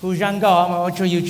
[0.00, 1.20] 그 장가 뭐 어쩌 cho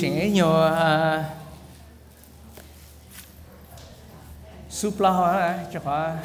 [4.69, 6.15] 수플라 저거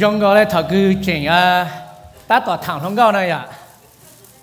[0.00, 1.68] 장가 lại thật cứ chuyện à
[2.26, 3.48] ta tỏ thẳng không gao này à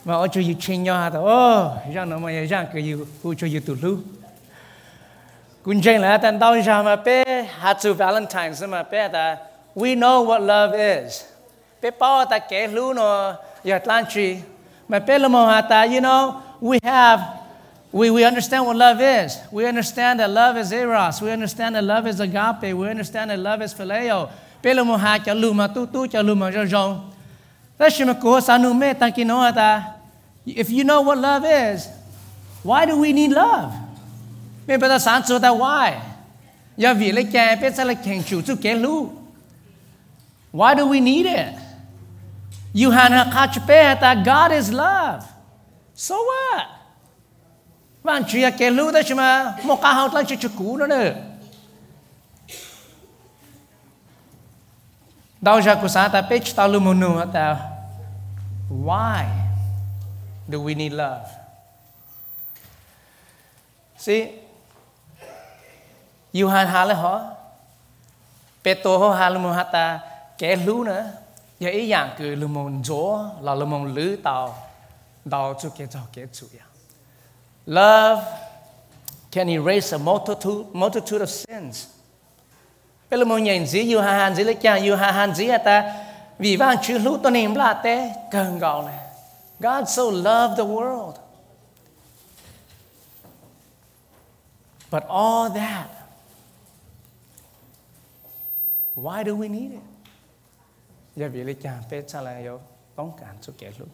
[0.06, 3.48] mà ở chỗ chuyện nhau hả ô rằng nó mà rằng cái gì ở chỗ
[3.48, 3.98] gì tụt lưu
[5.64, 7.24] cũng chuyện là tan đau ra mà bé
[7.60, 9.38] hát to Valentine's mà bé ta,
[9.76, 11.24] we know what love is.
[12.00, 13.34] Bao ta kể lu nó
[13.64, 14.36] giờ lan chi
[14.88, 17.40] mà bé là mà ta you know we have
[17.92, 19.40] we, we understand what love is.
[19.52, 21.22] We understand that love is eros.
[21.22, 22.74] We understand that love is agape.
[22.74, 24.30] We understand that love is phileo.
[24.64, 27.12] Bé là một hai cho lu mà tu tu cho lu mà cho rong.
[27.80, 29.84] Đó là mà cố sa nu mê ta kia nói ta.
[30.46, 31.88] If you know what love is,
[32.64, 33.72] why do we need love?
[34.68, 35.92] Mẹ bây giờ sáng cho ta why?
[36.78, 39.10] Giờ vì lấy cha bé sẽ là khen chủ chú kén lu.
[40.54, 41.69] Why do we need it?
[42.74, 45.24] You han ha kach pe ta God is love.
[45.96, 46.66] So what?
[48.04, 50.88] Bạn chỉ kén lu đó chứ mà một cái hậu lại chỉ chú cũ nữa
[50.88, 51.14] nữa.
[55.42, 55.76] Đâu ra
[56.08, 57.58] ta biết ta lu monu ta.
[58.86, 59.26] Why
[60.48, 61.28] do we need love?
[63.98, 64.28] See,
[66.34, 67.22] you han ha le ho.
[68.64, 69.64] Pe to ho ha lu mo ha
[71.60, 74.56] 也一样个龙门座，那龙门绿道，
[75.30, 76.66] 到处给找给主呀。
[77.68, 78.24] Love
[79.32, 81.86] can erase a multitude multitude of sins.
[83.10, 85.48] Bây giờ mình nhận gì yêu hà hàn gì lấy chàng yêu hà hàn gì
[85.66, 85.96] ta
[86.38, 88.94] vì vang chữ lúc tôi niệm là thế cần gọi.
[89.60, 91.16] God so loved the world.
[94.92, 95.88] But all that,
[98.96, 99.89] why do we need it?
[101.20, 102.60] Giờ vì lý cha bé cha là yếu
[102.96, 103.88] tống cản cho kẻ lúc.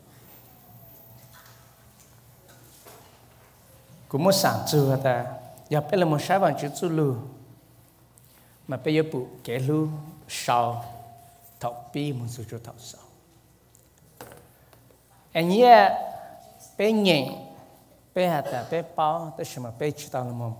[4.07, 5.25] Cũng một sản chừa ta,
[5.69, 7.15] giờ bé là một sáng vàng chữ chú lưu.
[8.67, 9.89] Mà bé yếu bụ kẻ lưu
[10.27, 10.85] sau
[11.59, 13.01] thọ bi một số chỗ thọ sau.
[15.33, 15.91] And yet,
[16.77, 17.47] bé nhẹ,
[18.13, 19.71] bé hạt ta, bé bao, mà
[20.11, 20.53] tao là một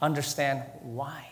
[0.00, 0.60] understand
[0.94, 1.22] why.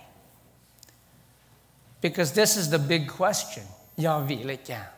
[2.03, 3.67] Because this is the big question.
[3.97, 4.91] Do vị lệ cha.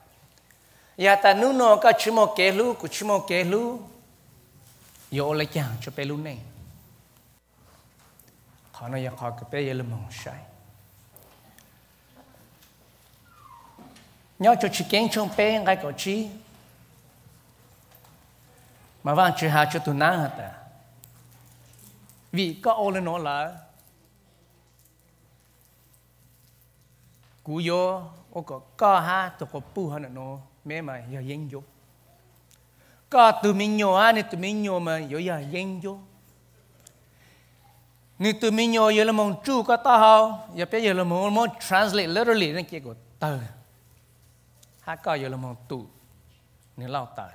[0.97, 3.81] Ya ta nu no ka chimo ke lu ku chimo ke lu.
[5.11, 6.39] Yo lệ cha cho pe lu này.
[8.73, 10.41] Khó nó ya khó cái pe yele mong sai.
[14.39, 16.29] Nhớ cho chị kén trong pe ngay có chi.
[19.03, 20.53] Mà vang chỉ hạ cho tụi nàng hả ta
[22.33, 23.57] vì có ô lên nó là
[27.45, 27.57] cú
[28.37, 31.63] 我個家哈都個布哈那喏，咩嘛要研究。
[33.11, 35.99] 家都沒有啊，你都沒有嘛，又要研究。
[38.19, 43.41] 你都沒有，有了蒙住個大號，也別有了蒙蒙 translate literally 那結果得，
[44.83, 45.89] 哈家有了蒙度，
[46.75, 47.31] 你老大。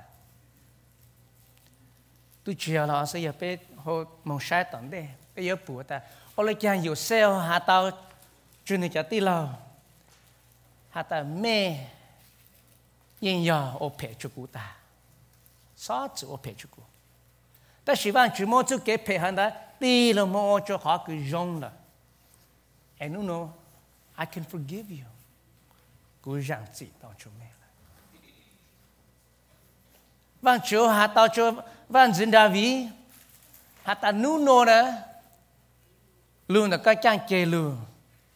[2.44, 3.92] tôi chia là sẽ giờ bé họ
[4.24, 5.08] mong sai tận đây.
[5.34, 6.00] Bây giờ bữa ta,
[6.36, 7.90] ở lại chàng yêu sale hà tao
[8.64, 9.58] chuyên này chả ti lao
[10.92, 11.88] 他的妹
[13.20, 13.90] 艳 me inyo
[15.74, 16.84] 啥子我陪 chukuta,
[17.84, 19.04] sots
[19.86, 21.72] opet 就好去用了。
[23.00, 23.50] And you know,
[24.16, 25.06] i can forgive you,
[26.22, 27.66] kujang tsitong chukme la,
[30.40, 30.88] van chukho.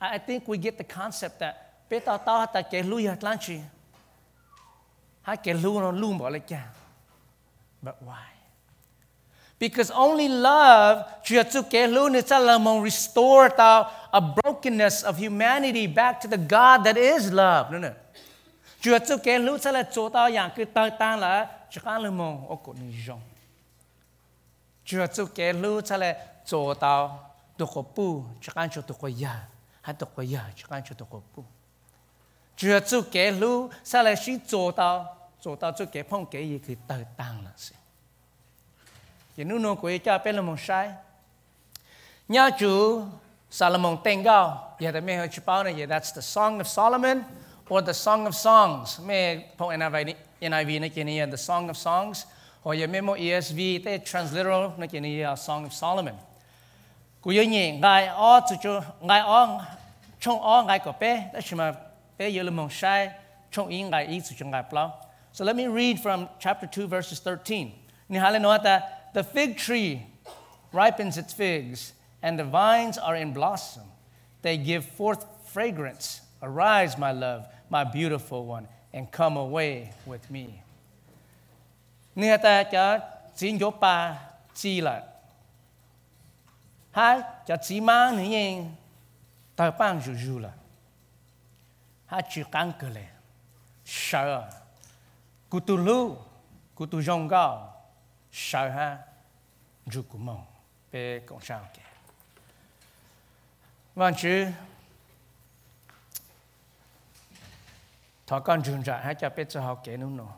[0.00, 3.38] I think we get the concept that beta tao ta ke lu ya tlan.
[5.22, 6.62] Ha ke lu no lu mo le cha.
[7.82, 8.26] But why?
[9.58, 11.04] Because only love
[12.82, 13.46] restore
[14.12, 17.70] a brokenness of humanity back to the God that is love.
[17.70, 17.94] No no.
[18.80, 22.10] Chưa tu ke lu sa la cho tao yang cứ tao tang la cha la
[22.10, 23.20] mong o ko ni jong.
[24.90, 26.16] Chúa chú kẻ lưu cha lệ
[26.46, 29.46] chỗ tao tụ cổ bu chắc ăn cho tụ cổ ya
[29.82, 31.44] hay tụ cổ ya chắc ăn cho tụ cổ bu
[32.56, 37.72] Chúa chú kẻ lưu sa lệ sĩ chỗ tao 做到做给碰给也可以得当了是。
[39.36, 41.02] 也努努国家变了蒙晒
[42.28, 43.06] ，nhà chủ
[43.50, 47.24] Solomon tên cao, yeah, the meh chipao yeah, that's the Song of Solomon
[47.68, 49.00] or the Song of Songs.
[49.00, 52.26] me po NIV NIV na kini the Song of Songs.
[52.62, 56.14] Or yeah, memo ESV te transliteral na kini Song of Solomon.
[57.22, 57.28] So
[65.44, 67.72] let me read from chapter 2 verses 13.
[68.08, 68.80] Ni hale nói ta,
[69.12, 70.06] the fig tree
[70.72, 73.84] ripens its figs and the vines are in blossom.
[74.40, 76.22] They give forth fragrance.
[76.42, 80.62] Arise, my love, my beautiful one, and come away with me.
[82.16, 82.98] Nia ta cho
[83.36, 83.70] xin chỗ
[84.80, 85.02] là
[86.92, 88.66] hai chắc chỉ mang như vậy,
[89.56, 90.52] tài bằng juju la,
[92.06, 93.08] hai chỉ căn cứ này,
[93.80, 94.50] 他就只嘛你应到帮助住了，他去干个嘞，sợ
[95.48, 96.16] cụ tu lu
[96.74, 97.82] cụ tu dòng gạo
[98.32, 98.98] sợ ha
[99.86, 100.46] dù cụ mong
[100.90, 101.82] về cộng sao kìa
[103.94, 104.52] vâng chứ
[108.26, 110.28] thọ con trường trại hai cha bé cho học kể nữa nọ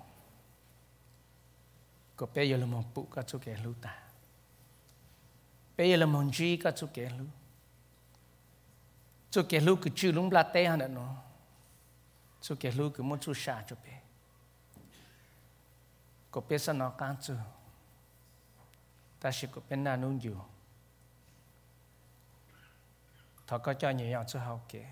[2.16, 4.01] có bé giờ là một bụ các chú kể lưu tài
[5.77, 7.27] bây giờ là mong gì các chú kẻ lưu
[9.31, 11.17] chú kẻ lưu cứ chữ lúng là tê hả nó
[12.41, 14.03] chú kẻ lưu cứ muốn chú xa cho bé
[16.31, 17.35] có bé sao nó cán chú
[19.21, 20.37] ta sẽ có bé nào nung dù
[23.47, 24.87] thọ có cho nhiều nhau cho học kể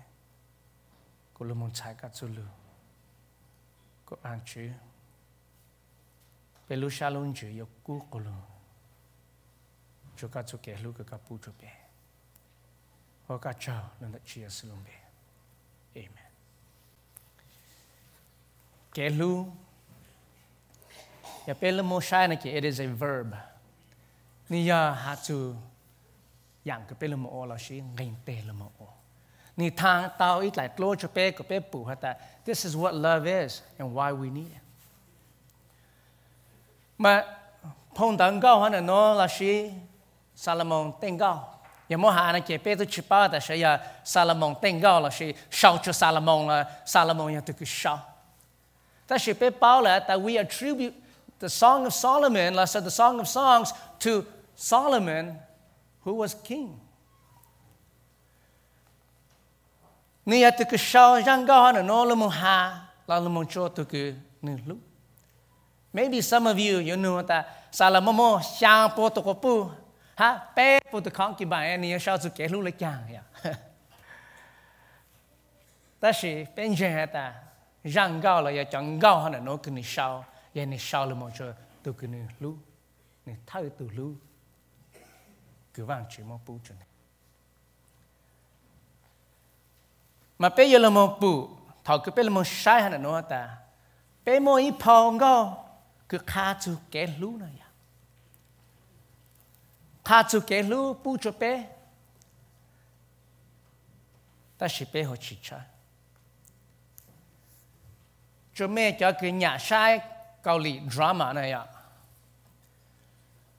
[1.33, 1.55] cô lu.
[1.55, 2.43] Muốn chạy cả chú lu
[4.05, 4.61] cô ăn chú
[6.69, 8.31] bé lu xa luôn chứ yêu cú cô lu.
[10.21, 11.69] chuka tsuke luka kaputu be.
[13.29, 14.93] Oka chao nanda chia silumbe.
[15.95, 16.29] Amen.
[18.93, 19.51] Kelu.
[21.47, 23.35] Ya pele mo shaina it is a verb.
[24.49, 25.55] Niya hatu
[26.63, 28.89] yang ke pele mo ola shi ngain pele mo o.
[29.57, 30.55] Ni tao it
[31.35, 31.87] ko pe pu.
[32.45, 34.61] This is what love is and why we need it.
[36.99, 37.23] Ma
[37.95, 39.73] pong dang gao no la shi
[40.41, 41.39] 萨勒蒙定告，
[41.85, 42.39] 有冇下呢？
[42.41, 47.99] 给别的去报的是要萨勒蒙定告了，是烧出萨勒蒙了，萨勒蒙要对佢烧。
[49.05, 50.93] 但是被报了，that we attribute
[51.37, 55.37] the Song of Solomon, let's say the Song of Songs, to Solomon,
[56.03, 56.79] who was king.
[65.93, 69.69] maybe some of you you know that Solomon 香波多个布。
[70.15, 73.21] ha bé phụ tụ con kỳ bài e này sao tụ kể lúc lấy chàng ya
[75.99, 77.33] ta sĩ bên trên hết ta?
[77.83, 80.25] Rằng gạo là ya chọn gạo hơn là nó cứ như sao?
[80.55, 81.45] Ya như sao là một chỗ
[81.83, 82.55] tụ cứ như lú.
[83.25, 84.13] Như thay lu, lú.
[85.73, 86.77] Cứ vang chỉ một bút chân
[90.39, 91.49] mà pe giờ là một bút
[91.83, 93.57] thọ cứ pe là một sai hơn là nó ta?
[94.25, 95.69] Pe bé mỗi phòng gạo
[96.09, 97.60] cứ khá tụ kể lú này
[100.03, 101.67] 他就给路不准备，
[104.57, 105.59] 但是背后汽车，
[108.53, 110.01] 准备 cho cái nhà sai
[110.43, 111.65] cao lì drama này à,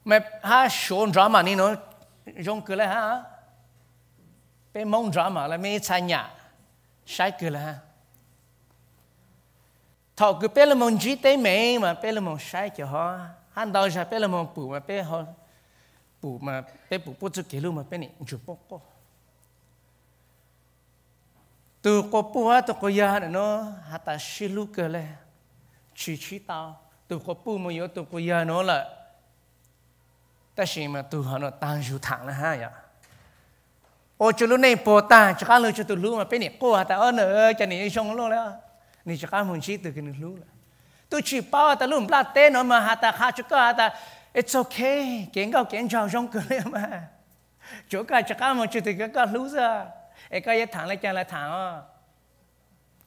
[0.03, 1.75] mà ha số drama này nó
[2.39, 3.23] dùng cái là ha,
[4.73, 6.31] bé mong drama là mấy sai nhà
[7.05, 7.79] sai cái là ha,
[10.15, 13.17] thọ cái bé là mong chỉ tế mẹ mà bé là mong sai cho họ,
[13.53, 15.23] hắn đâu ra bé là mong bù mà bé họ
[16.23, 16.55] ปู่มา
[16.87, 18.77] เป้ปู่ปู่จะเกลือมาเป็นนี่จุปก็
[21.83, 23.53] ตัวก็ปัวตัวก็ยาเนาะ
[23.89, 25.05] ฮัตาชิลูกเลย
[25.99, 26.59] ชีชีตา
[27.09, 28.79] ตัวก็ปูมายตัวก็ยาเนาะละ
[30.53, 32.71] แต่ชิมาตัวเนาะตั้งอยู่ทางนะฮะอย่า
[34.17, 38.45] โอ้จุลุในโปตาจะก้าเลยจะตัวรู้มาเป็นนี่ก็ฮัตาเออเนอจะหนีชงโลกแล้ว
[39.07, 40.49] นี่จะก้ามุนชีตัวกันรู้ละ
[41.09, 43.85] ตัวชีป้าตัวลุ่มปลาเต้นเนาะมาฮัตาข้าจุก็ฮัตา
[44.33, 45.27] it's okay.
[45.33, 47.07] Kiến cao kiến chào trong cửa này mà.
[47.89, 49.87] Chỗ cả chắc cả mà chỉ thì cái cả loser
[50.29, 51.81] ấy cái cái thằng này cái là thằng à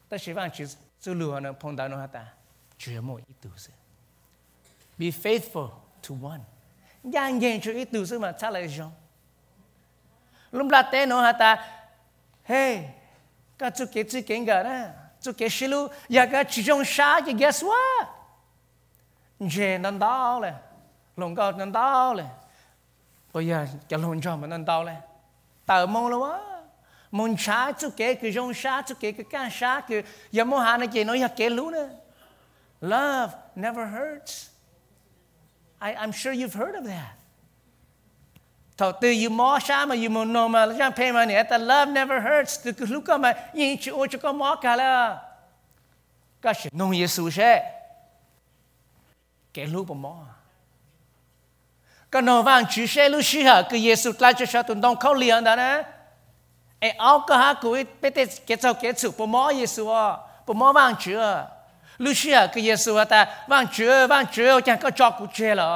[0.08, 0.66] ta chỉ vang chứ
[1.00, 2.26] sự lừa nó phong đạo nó hả ta?
[2.78, 3.72] Chỉ một ít tu sĩ
[4.98, 5.68] be faithful
[6.08, 6.40] to one.
[7.02, 8.92] Giang giang chỉ ít tu sĩ mà chắc là giống
[10.52, 11.68] lúc là tên nó hả ta?
[12.44, 12.84] Hey
[13.58, 14.78] các chú kiến chú kiến cả đó.
[15.20, 18.04] Chú kiến xí lu giờ các chú trong xa thì guess what?
[19.40, 20.52] Jane đang đau này
[21.16, 22.24] 龙哥能到嘞
[23.32, 24.96] ，bây giờ cho lồn cho mà nên tao lên
[25.66, 26.40] tờ mong là quá.
[27.10, 30.60] Mong xá chú kể cứ rong xá chú kể cứ can xá cứ giờ mong
[30.60, 31.70] hà này chị nói giờ kể lú
[32.80, 34.50] love never hurts.
[35.80, 37.16] I, I'm sure you've heard of that.
[38.76, 41.58] Thọ từ you mò xá mà you mong nô mà chẳng phê mà nè ta
[41.58, 42.64] love never hurts.
[42.64, 45.22] Từ cứ lúc mà nhìn chú ô chú có mò cả là
[46.42, 47.72] cái sự nông Giêsu sẽ.
[49.54, 50.35] Kể lú mà mò.
[52.16, 55.72] ก็นว่างชื่อเชลูชิฮะคือเยซูคริสต์จะชาตุนต้องเข้าเลี้ยงนะนะ
[56.80, 57.68] ไอเอาก็หากู
[58.00, 60.04] ไปเตะเกจเอาเกจุปมอเยซูอ่ะ
[60.46, 61.24] ปมอว่างชื่อ
[62.04, 63.20] ลูชิฮะคือเยซูแต่
[63.50, 65.68] ว่างชื่อว่างชื่อจังก็จอกูเชล่ะ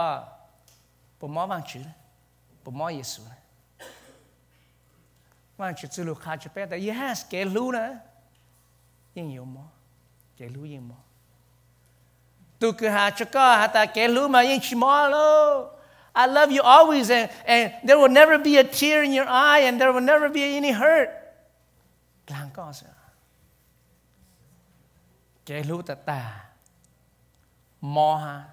[1.20, 1.86] ปมอว่างชื่อ
[2.64, 3.20] ปมอเยซู
[5.60, 7.86] ว่างชื่อลูกค้าจะไปแต่ yes เกลูนะ
[9.16, 9.64] ยิ่งอยู่มอ
[10.36, 10.98] เกลูยิ่งมอ
[12.60, 15.50] ตัวคือหาจะก็หาแต่เกลูมายิ่งชิมอแล้ว
[16.20, 19.60] I love you always, and, and there will never be a tear in your eye,
[19.60, 21.08] and there will never be any hurt.
[22.26, 22.90] Làm có sao?
[25.46, 26.44] Kể lúc ta ta,
[27.80, 28.44] mò ha,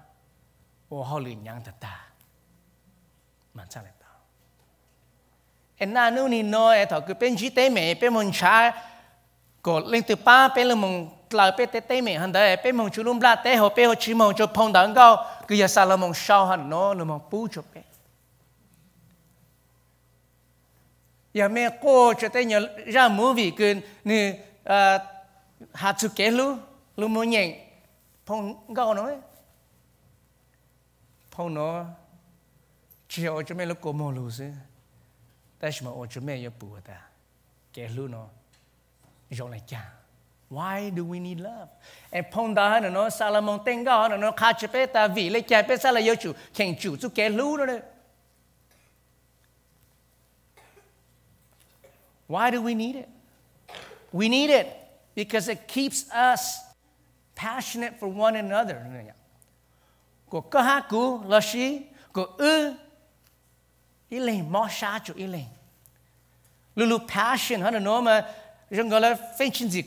[0.88, 2.06] ô họ lì nhang ta ta,
[3.54, 4.16] mà sao lại tao?
[5.76, 8.72] Em na nu ni nói, thọ cứ bên chỉ tế mẹ, bên môn trái,
[9.62, 12.56] có lên từ ba bên là mong lại bên tê tê mẹ hẳn đấy.
[12.64, 13.90] Bên mong chú lùm la tê hồ bên
[14.36, 17.48] cho phong đẳng cao cứ giờ sao là mong sao hẳn nó là mong bù
[17.52, 17.84] cho bên
[21.34, 24.98] giờ mẹ cô cho tê nhớ ra mua vị cơn nè à,
[25.74, 26.56] hạt chú kế lú
[26.96, 27.54] lú mua nhện
[28.28, 29.16] phong cao nói.
[31.30, 31.84] Phong nó
[33.08, 34.50] chỉ ở mẹ lúc cô mua lú chứ,
[35.58, 37.08] tại mà ở chỗ mẹ yếu bùa ta.
[37.72, 38.28] Kế lú nó.
[39.66, 39.92] Chả
[40.50, 41.68] Why do we need love?
[42.10, 45.62] And phong đó nó Salomon tên gạo nó khá chế bé ta vì lấy chả
[45.62, 47.56] bé sao là yêu chủ khen chủ chú kế lu
[52.28, 53.08] Why do we need it?
[54.12, 54.66] We need it
[55.16, 56.40] because it keeps us
[57.36, 58.76] passionate for one another.
[61.28, 61.80] Là gì?
[62.12, 62.74] Của ư
[64.08, 65.14] ý lên mò xa chủ.
[66.76, 67.84] Lulu passion hơn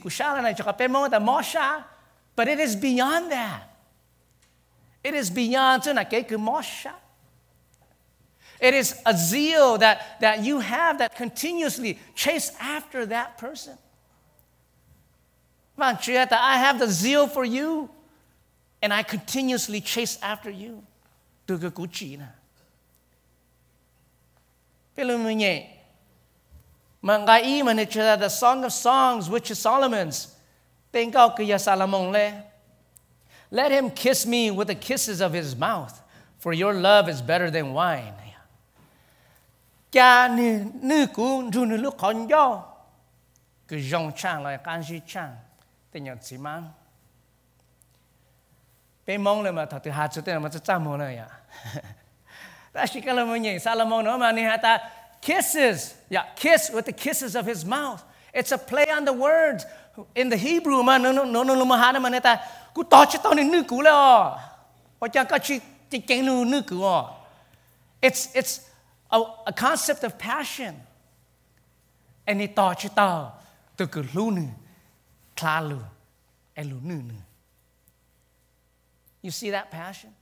[0.02, 1.18] của xa này cho bé mong ta.
[2.36, 3.62] But it is beyond that.
[5.02, 6.92] It is beyond cái cứ mò xa.
[8.62, 13.76] It is a zeal that, that you have that continuously chase after that person.
[15.76, 17.88] Manchieta, I have the zeal for you,
[18.80, 20.82] and I continuously chase after you.
[21.46, 22.26] Từ cái cú chỉ nè.
[24.96, 25.54] Bây giờ mình nhẹ.
[25.56, 25.70] Mà ngài ý
[27.02, 27.18] mà
[27.74, 27.84] nè
[28.16, 30.28] the Song of Songs, which is Solomon's.
[30.92, 32.32] Cao kìa Salomon lê.
[33.50, 35.92] Let him kiss me with the kisses of his mouth,
[36.38, 38.14] for your love is better than wine.
[39.92, 42.62] Cha nữ nữ cú ru nữ lúc còn do
[43.68, 45.36] cứ dòng chàng lại can si chàng
[45.92, 46.70] tên nhật chỉ mang.
[49.06, 51.28] Bên mong mà thật từ hạt chút tên mà chắc chăm mong này à
[52.72, 54.90] ta là mình nhìn Salomon nó mà ni ta
[55.22, 55.94] kisses.
[56.10, 58.02] Yeah kiss with the kisses of his mouth.
[58.34, 59.64] It's a play on the words.
[60.14, 60.82] In the Hebrew
[65.08, 65.60] chẳng có chỉ
[65.90, 67.06] chỉ cái nữ nữ cú
[68.02, 68.60] it's it's
[69.10, 70.74] a, a concept of passion.
[72.26, 72.84] And thought
[79.22, 80.14] you see that passion?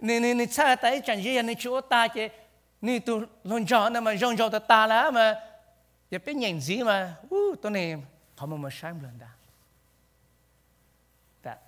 [0.00, 2.28] Ni ni ni cha tới chẳng gì, ni chúa ta chứ,
[3.06, 5.40] tu lon nó mà rong cho ta lá mà,
[6.10, 7.96] giờ biết nhận gì mà, uh, tôi này
[8.36, 9.26] không mà sáng lên đó.
[11.42, 11.58] That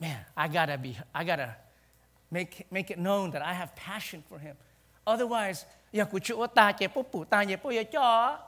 [0.00, 1.54] man, I gotta be, I gotta
[2.30, 4.56] make, make it known that I have passion for him.
[5.04, 8.38] Otherwise, ya ku chu ta che pu pu ta ye pu ye cho.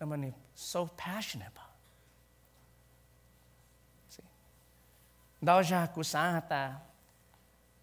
[0.00, 1.70] I'm so passionate about.
[4.08, 4.22] See.
[5.42, 6.89] Đó ra ku sa ta.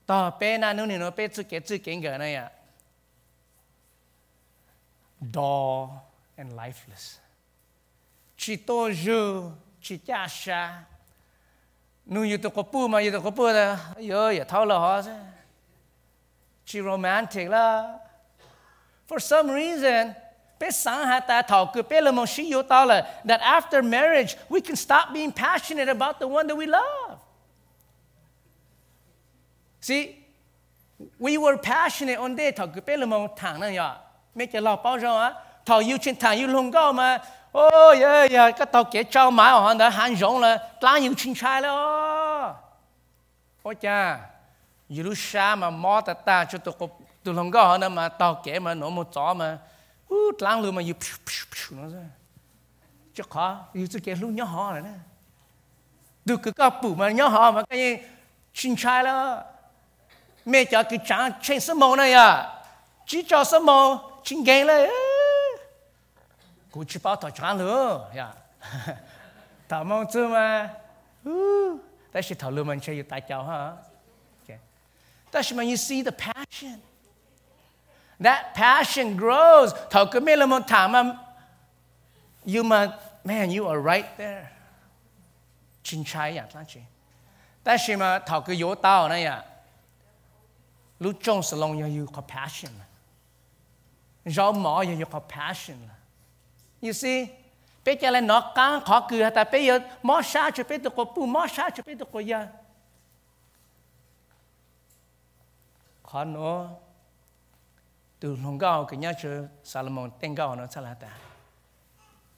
[0.08, 2.48] Ta pe na nu ni no pe chu ke chu ke ge na ya.
[5.20, 5.90] Dull
[6.38, 7.20] and lifeless.
[8.38, 10.84] Chỉ to ju, chỉ cha sha
[12.08, 15.16] nu yu to kopu ma yu to kopu da yo ya thao la ho se
[16.66, 18.00] chi romantic la
[19.06, 20.16] for some reason
[20.60, 23.84] pe sang ha ta thao ku pe le mo shi yo ta la that after
[23.84, 26.97] marriage we can stop being passionate about the one that we love
[29.88, 30.16] See,
[31.20, 33.96] we were passionate on day thằng cứ bé làm một thằng này nhở,
[34.36, 35.34] mấy cái bao giờ á,
[35.66, 37.18] thằng yêu trên thằng yêu long có mà,
[37.52, 41.14] ôi yeah cái tàu kia trao mãi ở hắn đã hắn rộng là lá yêu
[41.18, 42.56] trên trai đó,
[43.64, 44.20] ôi cha,
[44.88, 48.10] yêu lúc xa mà mò ta ta cho tụi cục tụi lòng có hắn mà
[48.10, 49.58] tàu kia mà nổ một gió mà,
[50.08, 50.94] ú lá luôn mà yêu
[51.72, 52.04] nó ra,
[53.14, 54.94] chứ khó yêu tụi kia luôn nhớ họ rồi nè,
[56.26, 58.04] được cái cặp bự mà nhớ họ mà cái
[58.54, 59.44] chuyện trai đó
[60.48, 62.62] mẹ cho cái chán trên sớm mồ này à
[63.06, 64.90] chỉ cho sớm mồ chính ghê lên
[66.72, 68.34] cũng chỉ bảo tao chán nữa ya
[69.68, 70.70] tao mong chứ mà
[72.14, 73.72] đó là thảo luận mình chơi tại cháu ha
[75.32, 76.80] đó là when you see the passion.
[78.24, 79.68] That passion grows.
[79.92, 81.04] tao cứ mê là một thảm mà
[82.56, 82.88] you mà
[83.24, 84.48] man you are right there.
[85.84, 86.80] chính trái ya, là chị
[87.66, 89.44] đó là mà thảo cứ yếu tao này à
[91.00, 92.72] lúc trong sờ lông yêu có passion.
[94.26, 95.22] Rau mỏ yêu có
[96.82, 97.28] you see
[97.86, 100.90] bé cha lên nó cá khó cười ta bé yêu mỏ sa cho bé tụ
[100.90, 102.48] có pu mỏ sa cho bé tụ có ya
[106.04, 106.70] khó nó
[108.20, 109.12] từ lòng gạo cái nhà
[109.64, 111.18] Salomon tên gạo nó sao là ta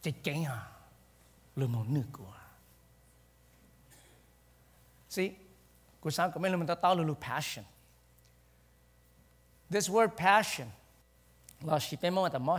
[0.01, 0.67] chỉ chén à
[1.55, 2.23] lưu mong nước của
[5.09, 5.31] See,
[5.99, 7.65] của sao của mình là tao lưu passion
[9.69, 10.71] This word passion,
[11.63, 12.57] lo shi pe mo ta mo.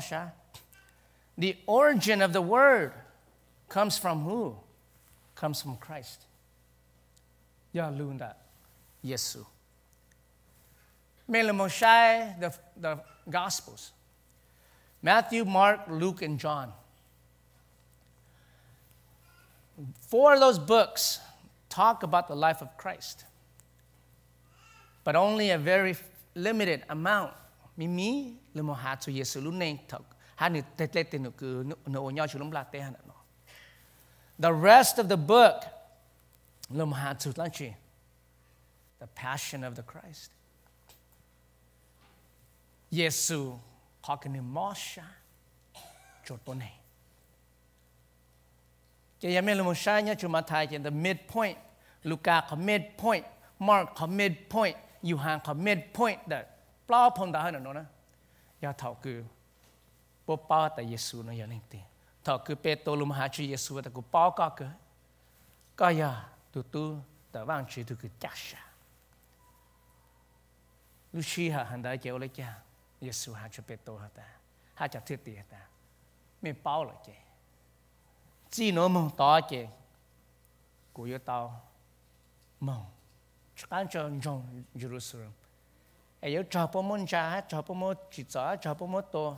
[1.37, 2.93] The origin of the word
[3.69, 4.57] comes from who?
[5.35, 6.27] Comes from Christ.
[7.73, 8.37] Ya luôn that.
[9.03, 9.45] Yesu.
[11.29, 12.97] Mình là một sai the, the
[13.29, 13.93] Gospels.
[15.03, 16.73] Matthew, Mark, Luke, and John.
[20.01, 21.21] Four of those books
[21.71, 23.25] talk about the life of Christ,
[25.05, 25.95] but only a very
[26.35, 27.33] limited amount.
[27.77, 30.05] Mimi le mo ha tu Yesu lu nei thok
[30.37, 33.15] ha ni te te te no ku no nya chu lum la te ha no.
[34.39, 35.65] The rest of the book
[36.71, 37.77] le mo ha tu lan chi
[38.99, 40.31] the passion of the Christ.
[42.93, 43.59] Yesu
[44.05, 45.05] talking in Mosha
[46.25, 46.73] chot po nei.
[49.23, 51.57] Cái yame lo mo sha nya chu ma thai chen the midpoint.
[52.05, 53.25] Luca có midpoint.
[53.59, 54.77] Mark có midpoint.
[55.03, 56.21] Yohan có midpoint.
[56.29, 56.45] That
[56.89, 57.89] ปลาพงดาหนนนะ
[58.63, 59.19] ยาเท่าคือ
[60.27, 61.81] ปป้าแต่เยซูนะยานิ่งตี
[62.23, 64.71] เท่าคือเปโตรลุมหาชีเยซูแต่กูป้าก็คือ
[65.81, 66.11] ก็ยา
[66.53, 66.83] ตูตู
[67.31, 68.63] แต่ว่างชีตูคือจักชา
[71.15, 72.49] ลูชีหาหันได้เจ้าเลยจ้า
[73.03, 74.27] เยซูหาจะเปโตรหาแต่
[74.79, 75.61] หาจะเทียตีแต่
[76.41, 77.17] ไม่เป้าเลยเจ้
[78.51, 79.67] chỉ nó mong to kì
[80.93, 81.61] của yêu tao
[82.61, 83.00] mong chắc cho trong Jerusalem ai
[83.69, 85.33] qancho njong Jerusalem.
[86.23, 89.37] E yo chapo mo nja, chapo mo chitsa, chapo mo to,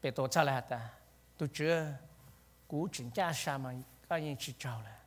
[0.00, 0.80] pe to tsa la ta.
[1.38, 1.96] Tu chưa,
[2.68, 3.72] cú chỉnh cha sa mà
[4.08, 4.98] có những chỉ trao là.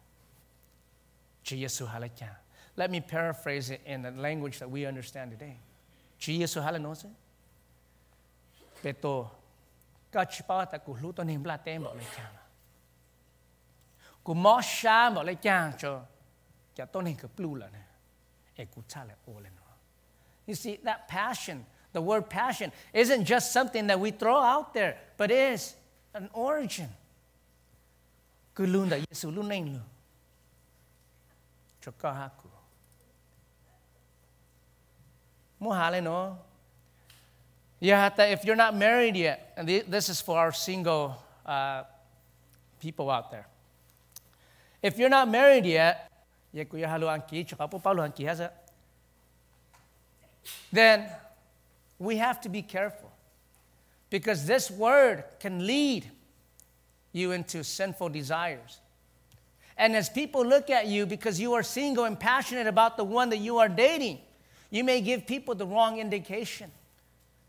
[1.44, 2.36] Chỉ Giêsu hà la cha.
[2.76, 5.56] Let me paraphrase it in the language that we understand today.
[6.20, 7.10] Chỉ Giêsu hà la nói chứ.
[8.84, 9.30] Pe to,
[10.12, 12.32] ka chi pa ta cú lu to niệm la tem bảo la cha.
[14.24, 16.02] Cú mo sa bảo la cha cho.
[20.48, 24.98] You see that passion, the word passion isn't just something that we throw out there,
[25.18, 25.76] but is
[26.14, 26.88] an origin.
[28.56, 29.82] Cứ luôn đã Giêsu luôn nên luôn.
[31.82, 32.50] Cho cả hạ cú.
[35.60, 36.36] Mua hạ lên nó.
[37.80, 41.84] Yeah, if you're not married yet, and this is for our single uh,
[42.80, 43.46] people out there.
[44.82, 46.10] If you're not married yet,
[50.72, 51.10] then
[52.00, 53.12] we have to be careful
[54.10, 56.10] because this word can lead
[57.12, 58.80] you into sinful desires.
[59.78, 63.30] And as people look at you because you are single and passionate about the one
[63.30, 64.20] that you are dating,
[64.70, 66.72] you may give people the wrong indication.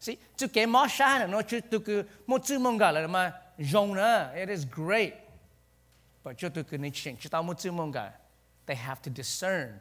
[0.01, 0.19] See,
[4.35, 5.15] it is great
[6.29, 6.37] but
[8.69, 9.81] they have to discern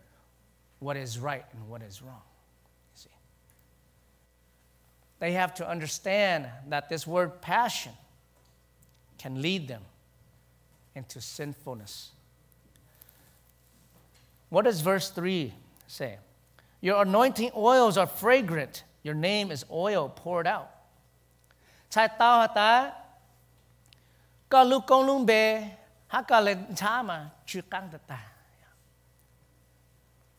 [0.80, 2.22] what is right and what is wrong.
[2.96, 3.10] You See?
[5.20, 7.92] They have to understand that this word passion
[9.18, 9.82] can lead them
[10.96, 12.12] into sinfulness.
[14.50, 15.54] What does verse 3
[15.88, 16.18] say?
[16.80, 18.84] Your anointing oils are fragrant.
[19.04, 20.72] Your name is oil poured out.
[21.92, 22.08] Chai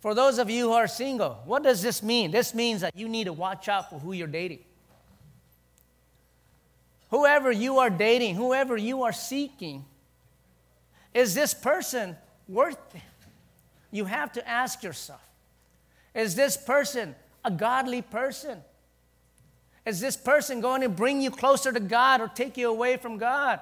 [0.00, 2.30] for those of you who are single, what does this mean?
[2.30, 4.60] This means that you need to watch out for who you're dating.
[7.10, 9.84] Whoever you are dating, whoever you are seeking,
[11.14, 12.16] is this person
[12.48, 13.00] worth it?
[13.90, 15.22] You have to ask yourself
[16.14, 18.58] is this person a godly person?
[19.86, 23.16] Is this person going to bring you closer to God or take you away from
[23.16, 23.60] God?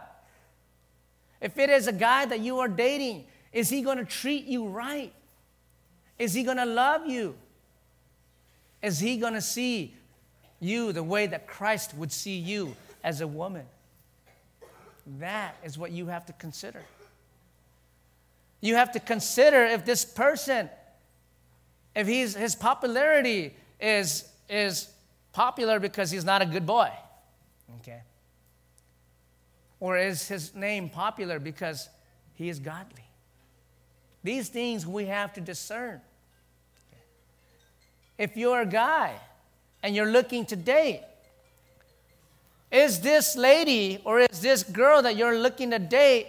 [1.40, 4.68] If it is a guy that you are dating, Is he going to treat you
[4.68, 5.14] right?
[6.18, 7.36] Is he going to love you?
[8.82, 9.94] Is he going to see
[10.60, 13.66] you the way that Christ would see you as a woman?
[15.18, 16.82] That is what you have to consider.
[18.60, 20.68] You have to consider if this person,
[21.94, 24.88] if he's, his popularity is, is
[25.32, 26.90] popular because he's not a good boy.
[27.80, 28.00] Okay.
[29.78, 31.88] Or is his name popular because
[32.34, 33.05] he is godly?
[34.26, 36.00] These things we have to discern.
[38.18, 39.14] If you're a guy
[39.84, 41.02] and you're looking to date,
[42.72, 46.26] is this lady or is this girl that you're looking to date,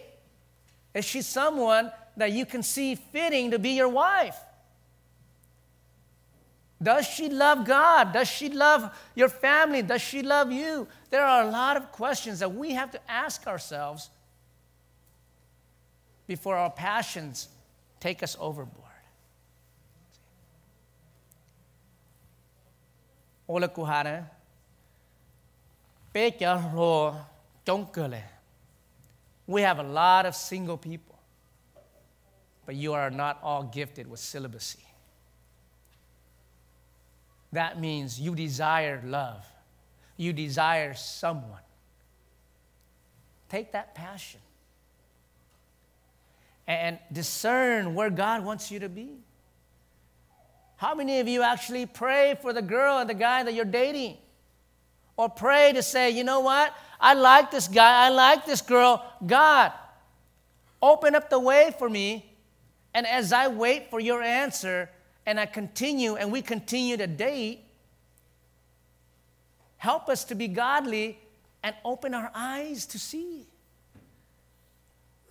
[0.94, 4.38] is she someone that you can see fitting to be your wife?
[6.82, 8.14] Does she love God?
[8.14, 9.82] Does she love your family?
[9.82, 10.88] Does she love you?
[11.10, 14.12] There are a lot of questions that we have to ask ourselves
[16.28, 17.48] before our passions
[18.00, 18.84] take us overboard.
[23.48, 24.26] Ola kuhara,
[29.48, 31.18] We have a lot of single people,
[32.66, 34.80] but you are not all gifted with celibacy.
[37.54, 39.46] That means you desire love.
[40.18, 41.62] You desire someone.
[43.48, 44.42] Take that passion
[46.68, 49.12] and discern where God wants you to be.
[50.76, 54.18] How many of you actually pray for the girl and the guy that you're dating?
[55.16, 56.76] Or pray to say, you know what?
[57.00, 59.04] I like this guy, I like this girl.
[59.26, 59.72] God,
[60.82, 62.32] open up the way for me.
[62.94, 64.90] And as I wait for your answer,
[65.28, 67.60] and I continue and we continue to date,
[69.76, 71.20] help us to be godly
[71.62, 73.46] and open our eyes to see.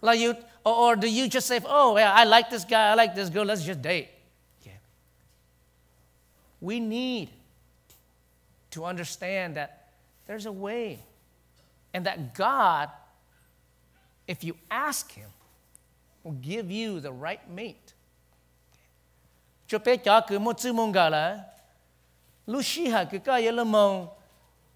[0.02, 2.94] Like you, or, or do you just say, oh, yeah, I like this guy, I
[2.94, 4.08] like this girl, let's just date?
[4.64, 4.72] Yeah.
[6.60, 7.28] We need
[8.72, 9.90] to understand that
[10.26, 10.98] there's a way
[11.94, 12.90] and that God,
[14.26, 15.30] if you ask Him,
[16.24, 17.92] will give you the right mate
[19.66, 21.38] cho bé cho cứ một chữ mong gà là
[22.46, 24.08] lúc xí hà cứ cái là mong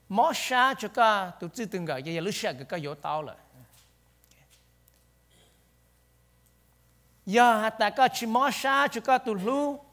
[0.08, 3.34] mỏ xa cho cả tụ chữ từng gà giờ lúc cứ cái yếu tao là
[7.32, 9.84] giờ hạt ta có chỉ mò xa chỉ có tụt lu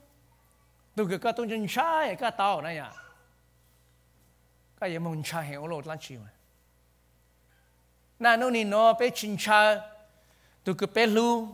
[0.96, 2.94] tụt cái có tụt chân sai cái tàu này à.
[4.80, 6.22] Cái gì mong cha hiểu lột lan chịu
[8.20, 9.76] na nó nì nó bé chân cha
[10.64, 11.48] tụt cái bé lu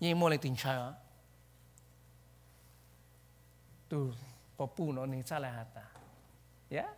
[0.00, 0.92] nhưng mua lại tình cha à
[3.88, 4.14] tụt
[4.56, 5.82] bỏ pu nó nì xa là hạt ta.
[6.70, 6.82] Dạ.
[6.82, 6.94] Yeah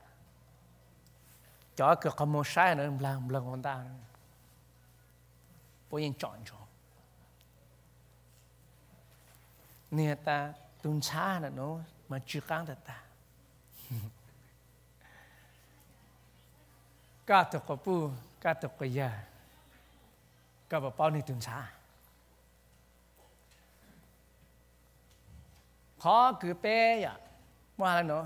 [1.77, 3.85] cho cái có mò sai nó làm làm con ta
[5.91, 6.66] bố yên chọn chọn
[9.95, 10.39] เนี่ยตา
[10.83, 11.75] ตุนชาน่ะเนาะ
[12.11, 12.99] มาจุกังแต่ตา
[17.29, 17.95] ก้าตกกปู
[18.43, 19.11] ก้าตกกยา
[20.71, 21.59] ก็บอกเป้านี่ตุนชา
[26.03, 27.07] ขอคือเป้ย
[27.81, 28.25] ว่าแล้วเนาะ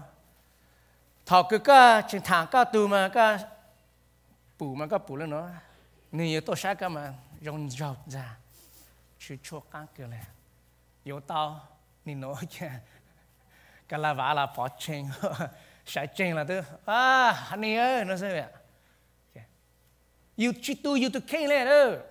[1.29, 3.27] ถอดคือก็ชิงทางก็ตูมาก็
[4.59, 5.47] ปู่มันก็ปู่แล้วเนาะ
[6.17, 7.05] นี่ยตัวชาก็มา
[7.47, 8.25] ยองยาวจ้า
[9.23, 10.17] ชื่อชั่วกังเกินเล
[11.03, 11.61] 有刀，
[12.03, 12.71] 你挪去，
[13.89, 15.11] 噶拉瓦拉跑进，
[15.85, 18.53] 晒进了都啊，你儿那是咩？
[20.37, 22.03] 要去都要都看来了，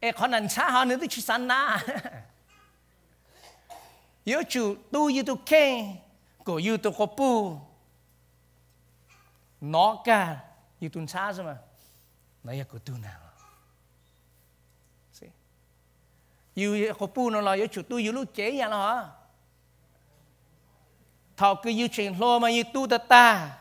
[0.00, 1.82] 哎，可能差好你都去山那，
[4.24, 5.56] 要去都要都看，
[6.44, 7.60] 个要都个不，
[9.58, 10.40] 哪个
[10.78, 11.58] 要都差是吗？
[12.42, 13.27] 那也个都难了。
[16.60, 19.18] yu ko pu no la yu chu tu yu lu che ya la ha
[21.38, 23.58] thọ cứ yu chen lo ma yu tu ta ta.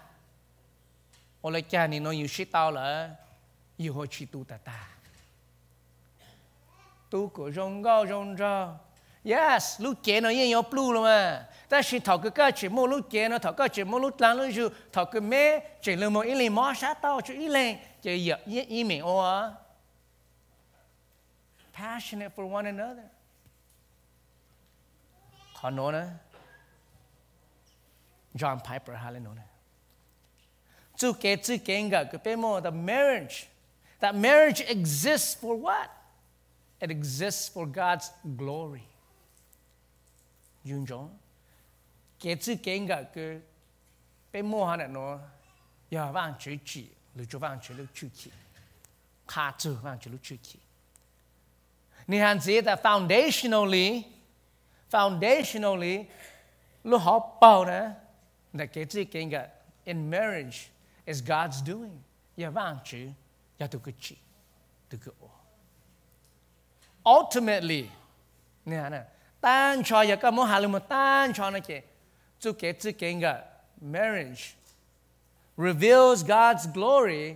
[1.42, 3.10] Ô cha ni no yu shi tao la
[3.78, 4.80] yu ho chi tu ta ta.
[7.10, 8.06] Tu ko rong gao
[8.38, 8.78] ra
[9.24, 12.70] yes lu che nó yên yo plu lo mà, ta shi thọ cái ka chỉ
[12.70, 15.60] mo lu che nó thọ cái chỉ mo lu lan lu chú thọ cái me
[15.82, 19.22] chỉ lu mo ili mo sát tao chu ile chỉ yu yin yin me o
[19.22, 19.52] à
[21.98, 23.10] passionate for one another.
[25.64, 26.10] Nói
[28.36, 28.96] John Piper
[31.82, 33.48] ngờ cái bé mô the marriage.
[34.00, 35.90] That marriage exists for what?
[36.80, 38.84] It exists for God's glory.
[40.66, 41.10] Yun cho
[42.20, 43.42] kế chữ kế ngờ cái
[44.34, 45.20] bé mua hàng nó
[45.92, 48.32] giờ vang chữ chỉ lưu cho vang chữ lưu chữ chỉ
[49.28, 50.60] khá chữ vang chữ lưu chữ chỉ
[52.08, 52.40] ni han
[52.84, 54.04] foundationally
[54.92, 56.06] foundationally
[56.84, 57.90] lu họ bao nè
[58.54, 59.30] là cái gì cái
[59.84, 60.58] in marriage
[61.06, 62.02] is God's doing.
[62.38, 62.78] Ya vang
[63.68, 64.16] tu cái chi
[64.90, 65.14] tu cái
[67.20, 67.86] ultimately
[68.66, 69.02] nè nè
[69.42, 71.60] tan cho ya cái mô hà lu mà tan cho nó
[72.44, 73.42] tu cái gì cái cái
[73.82, 74.42] marriage
[75.58, 77.36] reveals God's glory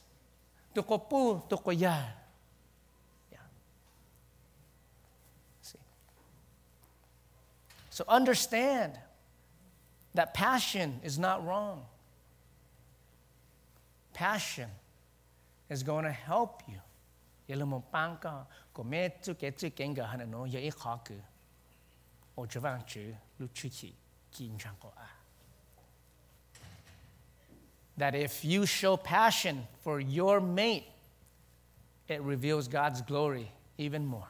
[0.73, 1.97] Toko pu, toko ya.
[3.31, 3.37] Yeah.
[5.61, 5.77] See.
[7.89, 8.97] So understand
[10.13, 11.85] that passion is not wrong.
[14.13, 14.69] Passion
[15.69, 16.79] is going to help you.
[17.49, 21.15] Yelo mo pangka ko me tu ke tu kenga hana no ye i kha ku.
[22.37, 23.91] O chwang chu lu chu chi
[24.31, 25.21] kin chang ko a
[28.01, 30.85] that if you show passion for your mate,
[32.07, 34.27] it reveals God's glory even more.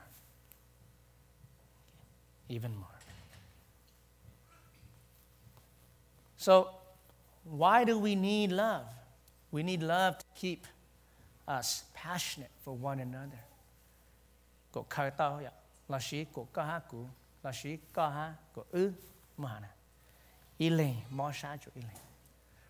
[2.49, 2.99] Even more.
[6.35, 6.69] So,
[7.45, 8.87] why do we need love?
[9.51, 10.67] We need love to keep
[11.47, 13.39] us passionate for one another.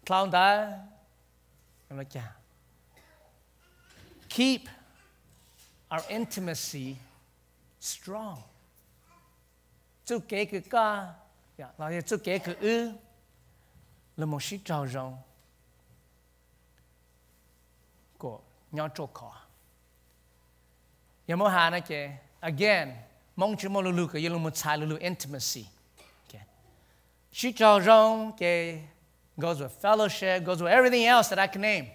[0.06, 0.80] Clown ta
[1.90, 2.36] Em nói, chà.
[4.30, 4.62] Keep
[5.96, 6.96] our intimacy
[7.80, 8.42] strong.
[10.06, 11.14] Chú kể cứ ca
[11.58, 12.92] dạ, Nói chú kể cứ ư
[14.18, 15.18] Là một sĩ trào rộng
[18.18, 18.40] Của
[18.72, 19.32] nhau trô khó
[21.28, 22.90] Nhà dạ, mô hà nói kìa, Again,
[23.36, 25.66] Mong chú mô lưu lưu Cái lưu một xài lưu lưu intimacy.
[27.34, 28.80] Sĩ trào rộng Kìa
[29.42, 31.88] goes with fellowship, goes with everything else that I can name.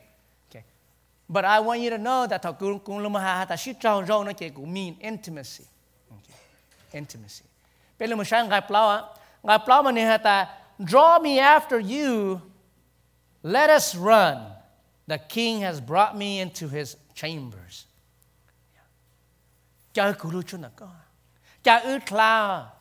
[0.50, 0.64] Okay.
[1.28, 2.44] But I want you to know that
[4.40, 5.64] it mean intimacy.
[6.12, 6.98] Okay.
[6.98, 7.44] Intimacy.
[7.98, 9.09] Pelo mo siya ngai plawa,
[9.44, 10.48] ngai plawa ni hata
[10.82, 12.42] draw me after you.
[13.42, 14.52] Let us run.
[15.06, 17.87] The king has brought me into his chambers.
[19.94, 20.90] Cha kulu chuna ka.
[21.64, 22.72] Cha ư kla.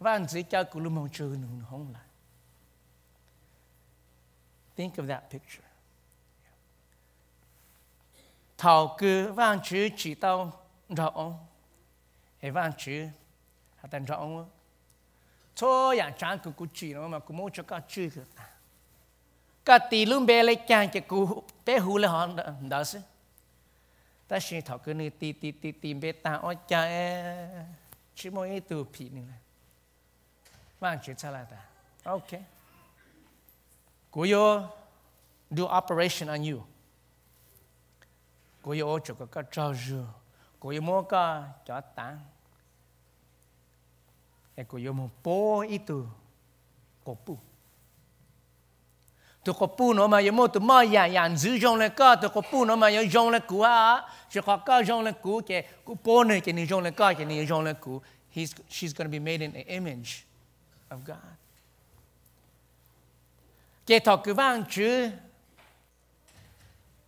[0.00, 1.98] Van zi cha kulu mong chu nu hong la.
[4.80, 5.66] Think of that picture.
[8.58, 10.52] Thảo cư vang chữ chỉ tao
[10.88, 11.30] rõ.
[12.42, 13.06] Hãy vang chữ,
[13.76, 14.50] Hả tên rõ không?
[15.56, 18.48] Thôi dạng chán cú cú chỉ nó mà cú mô cho cá chư cực ta.
[19.64, 22.36] Cả tỷ lương bê lấy chàng cho cú Bé hù lê hòn
[22.68, 23.00] đó chứ
[24.28, 27.48] Ta xin thảo cư nữ tì tì tì tì bê ta ôi chà e.
[28.14, 29.22] Chứ mô ý tù phí nữ
[30.78, 31.56] Vang chữ chá là ta.
[32.04, 32.30] Ok.
[34.10, 34.68] Cô yo
[35.50, 36.62] do operation on you.
[38.62, 40.06] Cô yo cho cái trao rửa.
[40.60, 42.18] Cô yo mua cái cho tang.
[44.54, 46.06] E cô yo mua po itu
[47.04, 47.38] kopu.
[49.44, 52.64] Tu kopu mà yo mua tu mà ya ya giữ trong lại cái tu kopu
[52.64, 54.08] nó mà yo trong lại cú à.
[54.30, 57.46] Chỉ có cái trong lại cú cái cú po này trong lại cái cái này
[57.48, 58.00] trong lại cú.
[58.34, 60.24] He's she's going to be made in the image
[60.88, 61.16] of God.
[63.90, 65.10] Chế thọ cứ vang chữ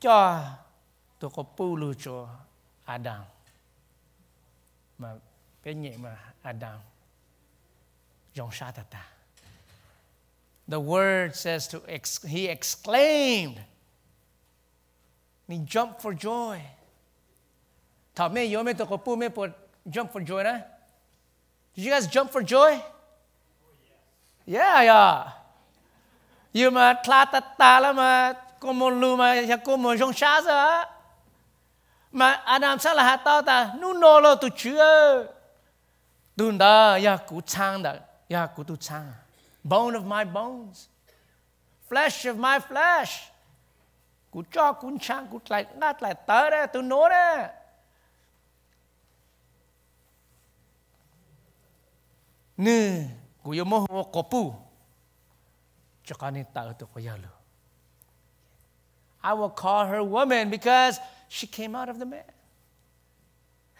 [0.00, 0.44] cho
[1.18, 2.28] tôi có pu lu cho
[2.84, 3.24] Adam.
[4.98, 5.14] Mà
[5.62, 6.78] cái nhẹ mà Adam.
[8.34, 9.08] Dòng sa ta ta
[10.66, 13.58] the word says to ex, he exclaimed
[15.48, 16.58] he jumped for joy.
[18.14, 19.42] Thọ mẹ yo mẹ tôi có pu mẹ po
[19.86, 20.60] jump for joy na
[21.76, 22.72] did you guys jump for joy?
[22.72, 22.82] Oh,
[24.46, 25.41] yeah yeah
[26.52, 30.12] yêu mà tla ta ta là mà có một lu mà ya có một trong
[30.12, 30.84] xa ra
[32.12, 35.26] mà Adam sa là hạt tao ta, nu nô lo tu chưa
[36.36, 36.56] tu e.
[36.58, 37.94] da, ya cú chang da,
[38.28, 39.12] ya cú tu chang.
[39.64, 40.88] Bone of my bones.
[41.88, 43.30] Flesh of my flesh.
[44.30, 47.48] Cú cho cú chang cú lại ngắt lại tới đây tu nô đây
[52.56, 53.04] nè
[53.42, 54.54] cú yêu mô hồ cổ pu.
[59.24, 62.24] I will call her woman because she came out of the man.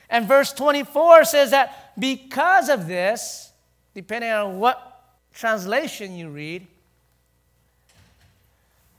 [0.09, 3.51] And verse 24 says that because of this,
[3.95, 6.67] depending on what translation you read,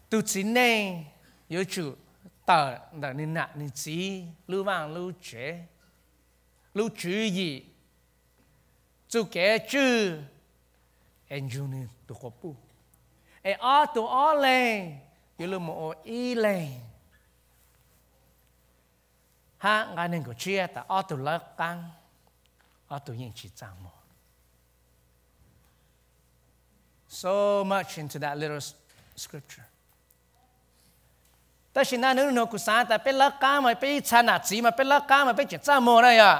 [0.09, 1.03] tu chỉ nên
[1.49, 1.95] yếu chủ
[2.45, 5.65] tờ là nên nạ nên chỉ lưu vang lưu chế
[6.73, 7.63] lưu chú ý
[9.09, 9.23] chú
[12.07, 12.55] tu bu
[13.43, 14.60] e a to o le
[15.39, 16.58] yu lu mo o i le
[19.63, 21.82] ha nga nen ko chia ta a tu la kang
[22.89, 23.91] a to yin chi zang mo.
[27.08, 28.62] So much into that little
[29.15, 29.65] scripture.
[31.73, 34.39] Ta shi na nu no ku sa ta pe la ka ma pe cha na
[34.39, 36.34] chi ma pe la ka ma pe chi zang mo na ya.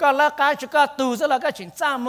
[0.00, 2.08] ก็ละกาจุก็ตูซะละก็ฉินจ้าโม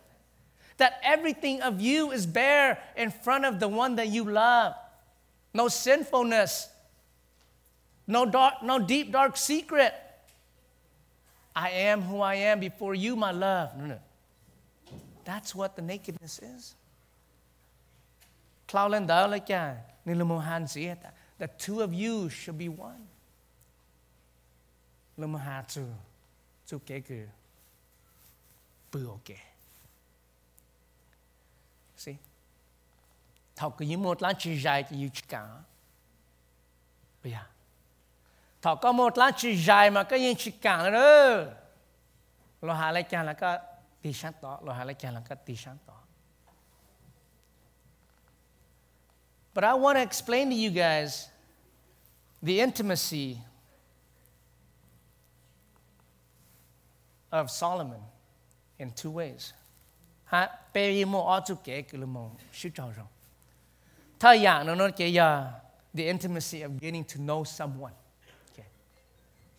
[0.81, 4.73] that everything of you is bare in front of the one that you love.
[5.53, 6.67] No sinfulness
[8.07, 9.93] no dark no deep dark secret.
[11.55, 13.77] I am who I am before you my love.
[13.77, 13.99] No no.
[15.23, 16.75] That's what the nakedness is.
[21.37, 23.07] The two of you should be one.
[32.01, 32.15] See?
[33.55, 35.47] Thọ cứ như một lá chỉ dài thì chỉ cả.
[37.23, 38.75] Bây giờ.
[38.81, 41.53] Có một lá chỉ dài mà cái gì chỉ cả nữa.
[42.61, 43.59] Lo hạ lại chàng là cái
[44.01, 45.93] tí sáng tỏ lo hai chàng là cái tí sáng tỏ
[49.53, 51.27] But I want to explain to you guys
[52.41, 53.37] the intimacy
[57.31, 58.01] of Solomon
[58.77, 59.51] in two ways.
[60.31, 63.07] ha bê mô ở chỗ kể cái mô sư trò rồng
[64.19, 65.51] Thơ dạng nó nói kể giờ
[65.93, 67.93] the intimacy of getting to know someone.
[68.51, 68.65] Okay.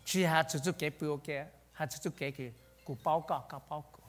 [0.05, 2.53] chỉ hạ chỗ chỗ kể bê ok hạ chỗ chỗ kể cái
[2.85, 4.03] cụ bao cọ cả bao cọ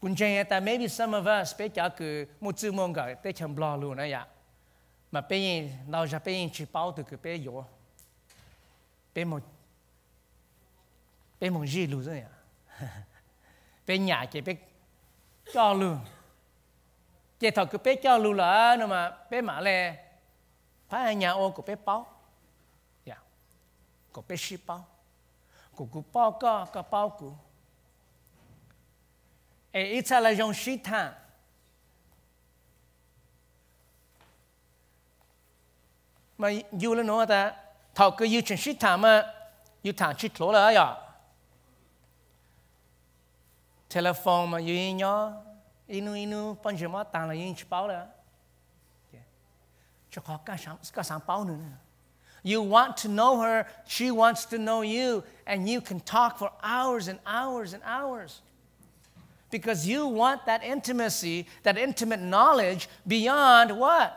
[0.00, 3.32] cũng chẳng hạn maybe some of us bây giờ cứ một chữ mong gọi tới
[3.32, 4.26] chăm lo luôn này ạ
[5.12, 7.50] mà bây giờ lâu ra bây giờ chỉ bao từ cái bây giờ
[9.14, 9.42] bây một
[11.40, 12.30] bây một gì luôn rồi ạ
[13.86, 14.54] Bé nhà chị bé
[15.54, 15.98] cho luôn.
[17.38, 19.96] chị thật cứ bé cho luôn là nó mà bé mà lẹ
[20.88, 22.06] phải nhà ô của bé bao.
[23.04, 23.16] Dạ.
[24.12, 24.84] Của bé ship bao.
[25.74, 27.32] Của của bao có có bao của
[29.76, 31.12] et ít là dòng sĩ thang
[36.38, 36.48] mà
[36.80, 37.52] yêu lên nó ta
[37.94, 39.34] thầu cứ yêu chuyện sĩ thang mà
[39.82, 41.05] yêu thang chít lỗ là ạ
[43.96, 45.32] telephone mà nhỏ
[45.86, 48.06] inu inu gì mà tàng là yêu chỉ là
[50.10, 51.46] cho họ cả sáng cả sáng bảo
[52.44, 56.50] You want to know her, she wants to know you, and you can talk for
[56.62, 58.40] hours and hours and hours
[59.50, 64.12] because you want that intimacy, that intimate knowledge beyond what?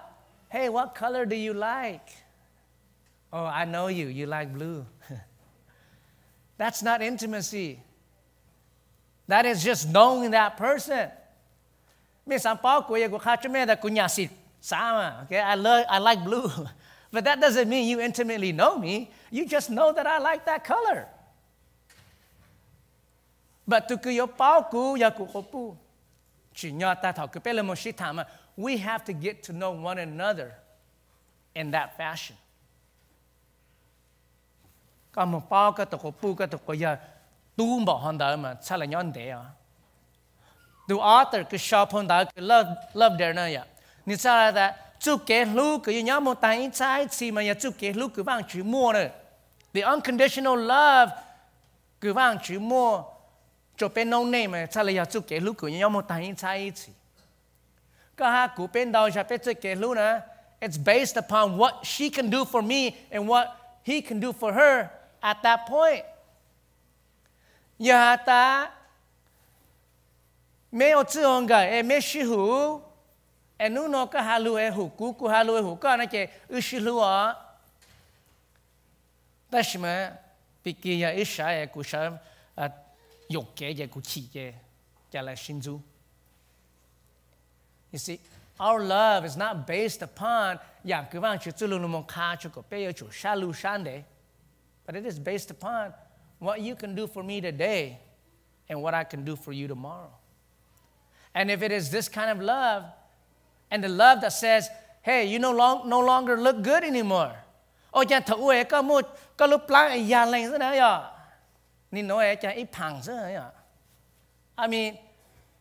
[0.50, 2.08] Hey, what color do you like?
[3.34, 4.08] Oh, I know you.
[4.08, 4.86] You like blue.
[6.58, 7.80] That's not intimacy.
[9.30, 11.08] That is just knowing that person.
[12.28, 12.50] Okay,
[15.40, 16.52] I, love, I like blue.
[17.12, 19.10] But that doesn't mean you intimately know me.
[19.32, 21.08] You just know that I like that color.
[23.68, 25.76] But tu cứ yo bao cú ya cú khó pu.
[26.54, 28.24] Chỉ nhờ ta thảo cứ bê một sĩ thảm mà
[28.58, 30.48] we have to get to know one another
[31.54, 32.36] in that fashion.
[35.12, 36.02] Có một bao cái tục
[37.60, 39.42] Tuumba honda ma chala nyonde ya.
[40.88, 43.64] The author ke shop honda ke love love der na ya.
[44.06, 47.72] Ni chala da chu ke lu ke nya mo tai chai chi ma ya chu
[47.72, 49.12] ke lu ke wang chi mo ne.
[49.74, 51.12] The unconditional love
[52.00, 53.06] ke wang chi mo
[53.78, 56.94] cho pe no name chala ya chu ke lu ke nya mo tai chai chi.
[58.16, 60.22] Ka ha ku pen dao ja pe chu ke lu na
[60.62, 64.54] it's based upon what she can do for me and what he can do for
[64.54, 64.90] her
[65.22, 66.06] at that point.
[67.79, 68.71] 呀ta
[70.71, 72.83] 没有自honga，也没虚乎，
[73.59, 76.29] e nu no ka halu e hu ku ku halu e hu ka na che
[76.51, 77.37] ushilu a
[79.51, 80.19] tashma
[80.65, 82.19] piki ya isha e ku sha
[82.57, 82.71] a
[83.29, 84.53] yok ke je ku chi je
[85.13, 85.81] ja la shinzu
[87.93, 88.19] you see
[88.59, 92.63] our love is not based upon ya ku van chu zulu mo ka chu ko
[92.63, 94.05] pe yo chu sha lu shan de
[94.85, 95.95] but it is based upon
[96.40, 98.00] what you can do for me today
[98.68, 100.12] and what I can do for you tomorrow.
[101.34, 102.86] And if it is this kind of love,
[103.72, 104.70] and the love that says,
[105.02, 107.36] hey, you no, long, no longer look good anymore.
[107.92, 109.06] Oh, Ôi cha thử uế có một
[109.38, 109.98] có lúc lá
[112.42, 112.68] cha ít
[114.68, 114.96] mean,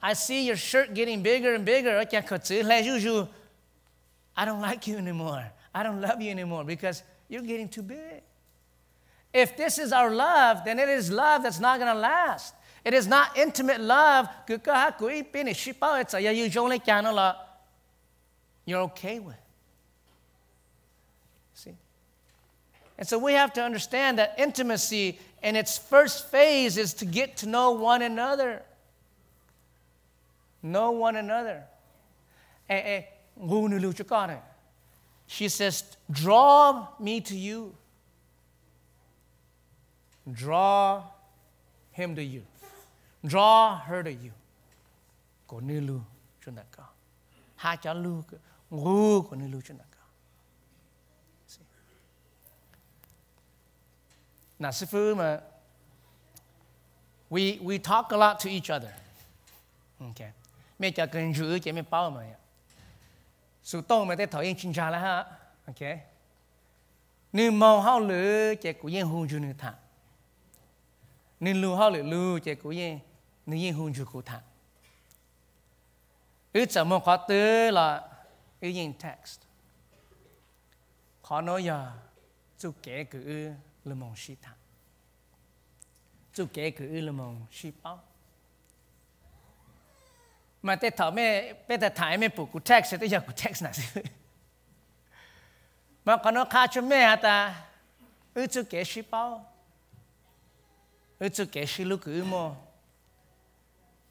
[0.03, 1.91] I see your shirt getting bigger and bigger.
[1.91, 3.27] Oh, Ôi cha khởi chữ ju.
[4.37, 5.51] I don't like you anymore.
[5.75, 8.23] I don't love you anymore because you're getting too big.
[9.33, 12.55] If this is our love, then it is love that's not going to last.
[12.85, 14.29] It is not intimate love.
[18.65, 19.37] You're okay with.
[21.55, 21.77] See?
[22.99, 27.37] And so we have to understand that intimacy in its first phase is to get
[27.39, 28.63] to know one another.
[30.63, 31.65] Know one another.
[32.69, 33.03] Eh, eh.
[35.27, 37.75] She says, draw me to you.
[40.37, 41.03] Draw
[41.93, 42.43] him to you.
[43.23, 44.33] Draw her to you.
[45.81, 46.01] Lưu
[46.47, 46.85] cho nàng có.
[47.57, 48.23] Hai cháu lưu
[48.71, 49.89] ngu của nữ lưu cho nàng.
[54.59, 55.41] Now, mà
[57.31, 58.93] we, we talk a lot to each other.
[60.01, 60.33] Okay.
[60.79, 62.35] Mẹ cha cần giữ chị mẹ bao mà.
[63.63, 65.25] Sự tông mà tới thổi yên chính trả là ha.
[65.67, 66.01] Okay.
[67.33, 69.75] Nếu màu hao lửa chị cũng yên hôn cho nữ thẳng
[71.41, 72.99] nên lưu hao lệ lưu chạy cú ye
[73.47, 74.43] nên ye hôn chú cú thẳng
[76.53, 78.09] ư chả mong khó tư là
[78.61, 79.41] ư yên text.
[81.23, 81.93] Khó nói giờ,
[82.59, 83.53] chú kể cử ư
[83.85, 84.57] lưu mong sĩ thẳng
[86.33, 88.03] chú kể cử ư lưu mong sĩ bao
[90.63, 93.63] mà tê thảo mê, bê tê thái mê bù cú text, tê giờ cú text
[93.63, 94.03] nà sư
[96.05, 97.65] mà khó nói khá chú mê hả ta?
[98.35, 99.53] Ư chú kể sĩ bao
[101.21, 102.57] it's okay, she look more.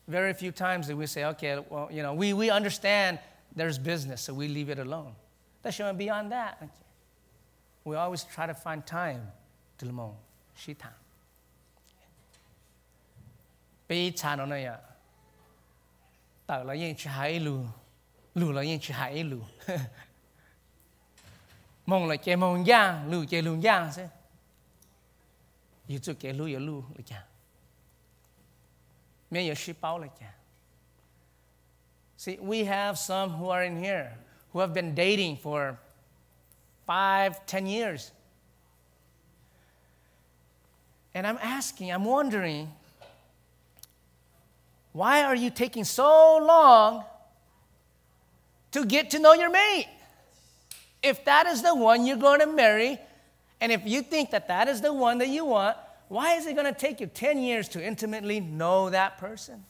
[0.07, 3.19] Very few times that we say, okay, well, you know, we, we understand
[3.55, 5.13] there's business, so we leave it alone.
[5.61, 6.61] That's even beyond that.
[7.83, 9.21] We always try to find time
[9.77, 10.11] to lemon.
[10.55, 10.91] She time.
[13.87, 14.77] Bây cha nó này à,
[16.45, 17.59] tạo là yên chỉ hai lù,
[18.35, 19.39] lù là yên chỉ hai lù.
[21.85, 23.91] Mong chơi mong giang, lù chơi lù giang
[25.87, 27.15] you took a lu ya lu le cha
[29.31, 30.25] me ya shi pao le cha
[32.17, 34.13] see we have some who are in here
[34.53, 35.77] who have been dating for
[36.85, 38.11] five ten years.
[41.13, 42.71] And i'm asking i'm wondering
[44.93, 47.03] why are you taking so long
[48.71, 49.87] to get to know your mate?
[51.03, 52.99] If that is the one you're going to marry
[53.59, 55.77] and if you think that that is the one that you want,
[56.09, 59.65] why is it going to take you 10 years to intimately know that person?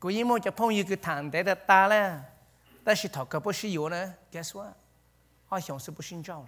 [0.00, 2.20] Cô yi mo cho phong yu cứ thẳng để ta là
[2.84, 4.72] ta chỉ thọ cái bố sĩ yếu nữa, guess what?
[5.48, 6.46] Họ hiểu sự bố sinh trao.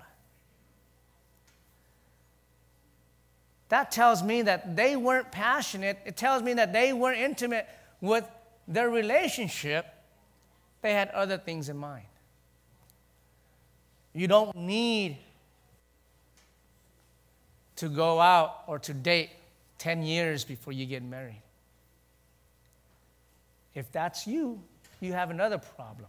[3.68, 5.96] That tells me that they weren't passionate.
[6.04, 7.66] It tells me that they weren't intimate
[8.00, 8.24] with
[8.68, 9.86] their relationship.
[10.82, 12.11] They had other things in mind.
[14.14, 15.16] You don't need
[17.76, 19.30] to go out or to date
[19.78, 21.42] 10 years before you get married.
[23.74, 24.60] If that's you,
[25.00, 26.08] you have another problem.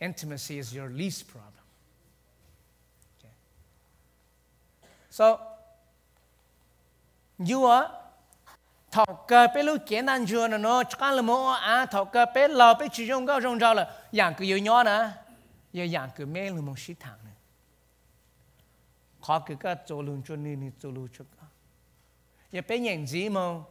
[0.00, 1.52] Intimacy is your least problem.
[3.18, 3.32] Okay.
[5.10, 5.40] So,
[7.38, 7.90] you are
[8.90, 10.26] thọ cơ bé kiến ăn
[10.60, 11.86] nó chắc là mô à
[12.34, 12.88] bé lò bé
[13.74, 15.14] là
[15.72, 17.30] 要养个咩路蒙西塘呢？
[19.22, 21.46] 考佢個做路做呢呢做路出噶，
[22.48, 23.62] 要俾人子冇，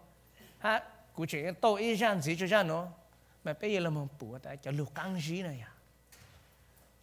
[0.62, 2.93] 嚇古住多一樣子就樣咯，
[3.41, 4.56] 咪俾嘢路蒙補啊！
[4.58, 5.68] 就六更子呢呀，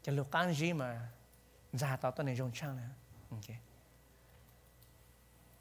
[0.01, 1.11] 就六更子嘛，
[1.77, 2.95] 咋到到你用槍呢
[3.31, 3.59] ？OK，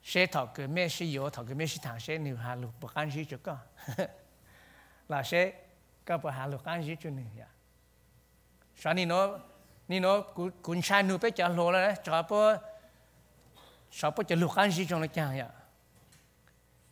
[0.03, 3.59] 寫頭佢咩是有頭佢咩是堂寫你下六不更子就個，
[5.07, 5.55] 嗱寫
[6.05, 7.47] 個不下六更子就呢呀。
[8.93, 9.41] nino
[9.87, 10.23] nino
[10.61, 12.59] kun cha nu pe cha lo la cha po
[13.89, 15.47] cha po cha lu khan ji chong la cha ya?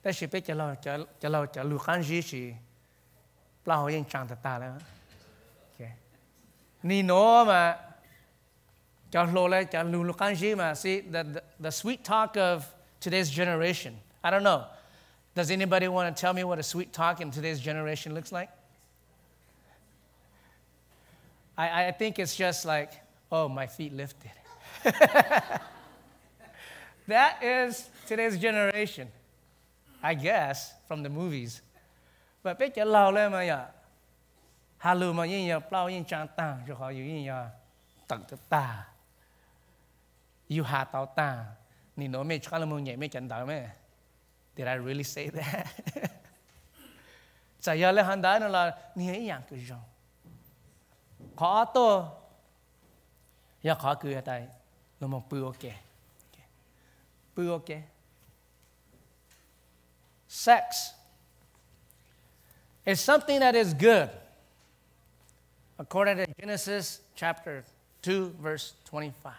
[0.04, 0.54] Ta shi pe cha
[10.74, 12.66] see the, the the sweet talk of
[13.00, 13.96] today's generation.
[14.24, 14.66] I don't know.
[15.36, 18.50] Does anybody want to tell me what a sweet talk in today's generation looks like?
[21.58, 22.92] I, I think it's just like,
[23.32, 24.32] oh, my feet lifted.
[27.08, 29.08] that is today's generation,
[30.02, 31.62] I guess, from the movies.
[32.42, 33.56] But ya.
[33.56, 33.68] Uh,
[34.84, 36.04] halu yin ya, plau yin
[36.92, 37.48] yin ya.
[40.48, 41.46] You have to ta.
[41.96, 42.40] Ni mẹ
[42.98, 43.70] mẹ mẹ.
[44.56, 45.68] Did I really say that?
[47.66, 48.04] Le
[48.40, 49.42] nó là, ni yang.
[51.36, 52.22] 과또
[53.66, 54.48] 야 과그에 따이
[60.28, 60.94] sex
[62.86, 64.10] is something that is good.
[65.78, 67.64] According to Genesis chapter
[68.02, 69.34] 2 verse 25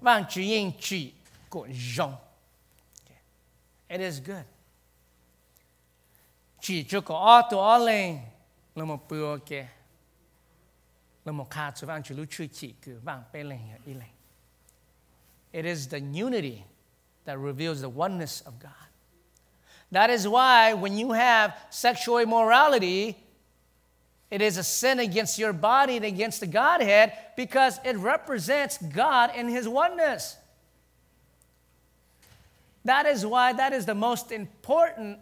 [0.00, 0.42] mang chi
[0.78, 1.12] chi
[1.48, 2.16] ko jong
[3.88, 4.44] it is good.
[6.60, 7.14] Chi chu ko
[7.48, 8.20] to leng
[15.52, 16.64] it is the unity
[17.24, 18.72] that reveals the oneness of God.
[19.90, 23.16] That is why when you have sexual immorality,
[24.30, 29.30] it is a sin against your body and against the Godhead because it represents God
[29.36, 30.36] in His oneness.
[32.84, 35.18] That is why that is the most important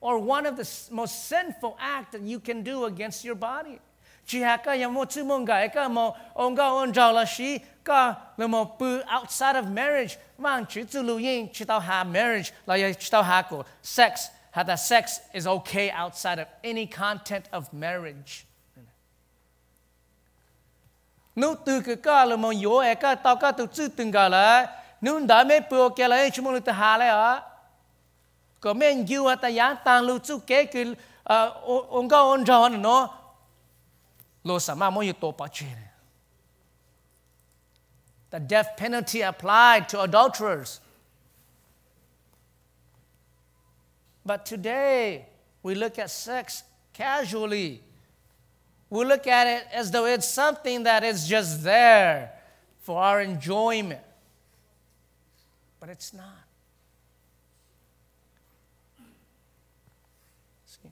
[0.00, 3.80] or one of the most sinful acts that you can do against your body.
[4.28, 7.24] chỉ hạ cái yam mô chữ mông cái cái mô ông cái ông giàu là
[7.24, 10.14] sĩ cái là mô bự outside of marriage.
[10.38, 12.50] Mang chữ tu lưu yên chỉ tao hạ marriage.
[12.66, 14.12] Là yam chỉ tao hạ cổ sex
[14.50, 18.32] hạ ta sex is okay outside of any content of marriage.
[21.36, 24.30] Nếu từ cái cái là mô yếu cái cái tao cái từ chữ từng cái
[24.30, 24.66] là
[25.00, 27.42] nếu đã mấy bự cái là chỉ mông được hạ lại à
[28.60, 30.84] có mấy yêu ta yam tăng lưu chữ cái cái
[31.90, 33.17] ông cái ông giàu nó
[38.30, 40.80] The death penalty applied to adulterers.
[44.24, 45.26] But today,
[45.62, 46.62] we look at sex
[46.92, 47.80] casually.
[48.90, 52.32] We look at it as though it's something that is just there
[52.80, 54.00] for our enjoyment.
[55.80, 56.24] But it's not.
[60.66, 60.90] See?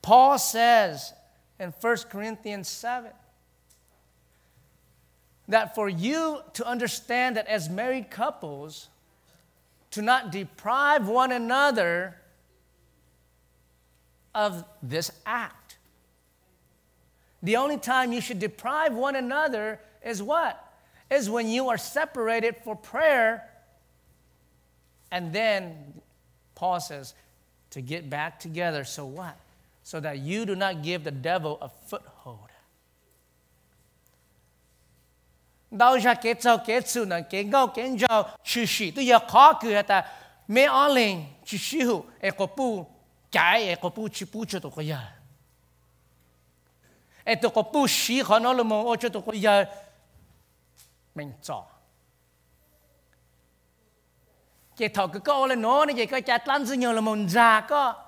[0.00, 1.12] Paul says
[1.58, 3.10] in 1 Corinthians 7
[5.48, 8.88] that for you to understand that as married couples,
[9.90, 12.16] to not deprive one another
[14.34, 15.78] of this act.
[17.42, 20.62] The only time you should deprive one another is what?
[21.10, 23.48] Is when you are separated for prayer.
[25.10, 25.94] And then
[26.54, 27.14] Paul says,
[27.70, 28.84] to get back together.
[28.84, 29.38] So what?
[29.88, 32.48] So that you do not give the devil a foothold.
[35.70, 39.18] Đâu ra cái châu cái sự nè cái ngâu cái châu chữ sĩ tôi giờ
[39.28, 40.04] khó cười ta?
[40.48, 42.86] Mẹ ở lên chữ sĩ hữu e có bu
[43.32, 45.00] cái e có bu chữ bu cho tôi có giờ.
[47.24, 49.64] E tôi có bu sĩ họ nói là mà ô cho tôi có giờ.
[51.14, 51.64] Mình cho
[54.76, 57.28] cái thọ cái câu là nó này cái cái chặt lăn dư nhiều là mình
[57.28, 58.07] già có.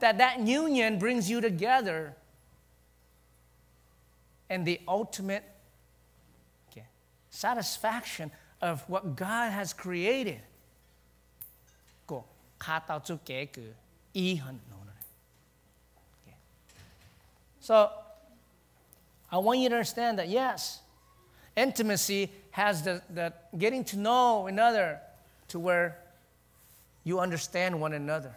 [0.00, 2.14] that that union brings you together.
[4.48, 5.42] And the ultimate
[6.70, 6.86] okay,
[7.30, 8.30] satisfaction
[8.62, 10.40] of what God has created.
[17.66, 17.90] So,
[19.32, 20.82] I want you to understand that yes,
[21.56, 25.00] intimacy has the, the getting to know another
[25.48, 25.98] to where
[27.02, 28.36] you understand one another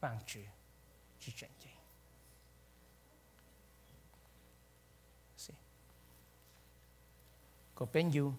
[0.00, 0.46] 忘记
[1.18, 1.70] 去真经。
[5.36, 5.52] 是，
[7.74, 8.34] 个朋友，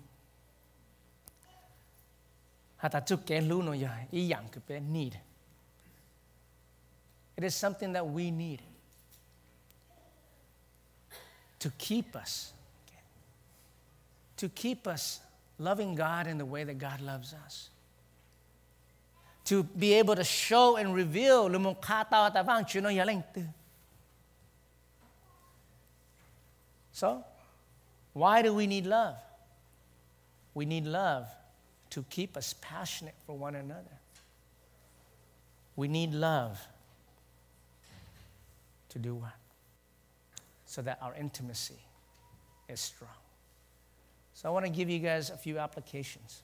[2.77, 8.61] 他他做给路呢呀，一样个被 need。It is something that we need
[11.59, 12.53] to keep us,
[14.37, 15.19] to keep us
[15.59, 17.69] loving God in the way that God loves us.
[19.46, 21.48] To be able to show and reveal
[21.80, 23.44] kata ta vang chu yaling tu.
[26.92, 27.24] So,
[28.12, 29.16] why do we need love?
[30.54, 31.26] We need love
[31.90, 33.98] to keep us passionate for one another.
[35.76, 36.60] We need love
[38.90, 39.32] to do what?
[40.66, 41.78] So that our intimacy
[42.68, 43.10] is strong.
[44.34, 46.42] So I want to give you guys a few applications.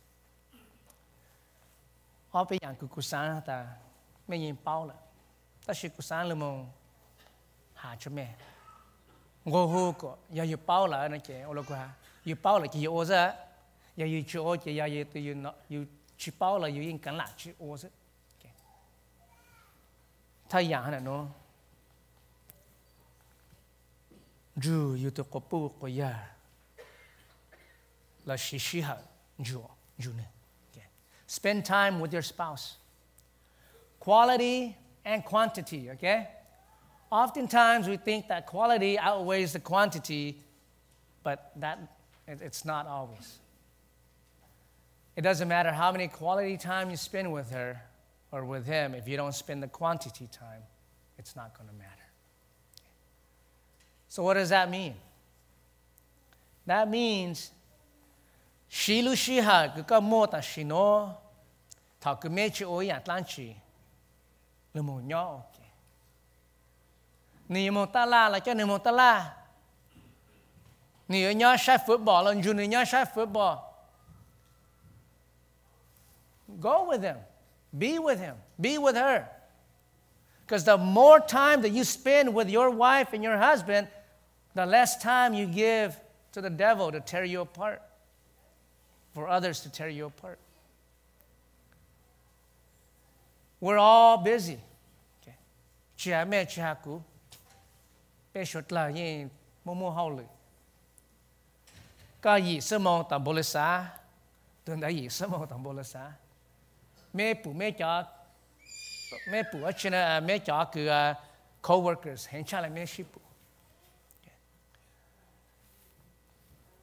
[2.32, 3.80] 我俾人佢古山但
[4.26, 4.96] 咩嘢包啦，
[5.66, 6.66] 但是古山你冇
[7.82, 8.36] 下出咩？
[9.44, 11.78] 我好个又要包啦，那嘅我老个
[12.24, 13.36] 要包啦，叫我啫，
[13.96, 15.86] 又要做我嘅，又要都要攞要
[16.18, 17.90] 去包啦，要应紧啦，去我啫。
[20.50, 21.28] 他养喺度喏。
[24.56, 26.14] Ju yu tu ko pu ko ya.
[28.26, 28.96] La shi shi ha
[29.40, 30.28] ju ju ne.
[31.29, 32.77] Spend time with your spouse.
[34.01, 36.27] Quality and quantity, okay?
[37.13, 40.43] Oftentimes we think that quality outweighs the quantity,
[41.23, 41.79] but that
[42.27, 43.39] it's not always.
[45.17, 47.83] It doesn't matter how many quality time you spend with her
[48.33, 50.63] or with him, if you don't spend the quantity time,
[51.19, 51.91] it's not going to matter.
[54.09, 54.95] So, what does that mean?
[56.65, 57.51] That means
[58.71, 61.15] shilu shiha kuka mota shino
[62.01, 63.57] ta kumechi oyi atlanchi
[64.75, 65.67] le mo nyo oke.
[67.49, 69.35] Ni mo tala la cho ni mo tala.
[71.09, 73.57] Ni ở nhớ sai football là ju ni nhớ sai football.
[76.61, 77.17] Go with him.
[77.73, 78.37] Be with him.
[78.61, 79.29] Be with her.
[80.45, 83.87] Because the more time that you spend with your wife and your husband,
[84.55, 85.99] the less time you give
[86.33, 87.83] to the devil to tear you apart,
[89.19, 90.39] for others to tear you apart.
[93.61, 94.59] We're all busy.
[95.97, 97.03] Chia me, chia ku.
[98.33, 99.29] Pe shot la yin
[99.65, 100.25] mo mo hao lu.
[102.23, 103.87] Ka yi se mo ta bo le sa.
[104.65, 106.13] Tun da yi se mo ta bo le sa.
[107.13, 108.07] Me pu, me cha
[109.31, 111.19] me pu, a china me cha ku, a
[111.61, 113.21] coworkers, hen cha la me shi pu.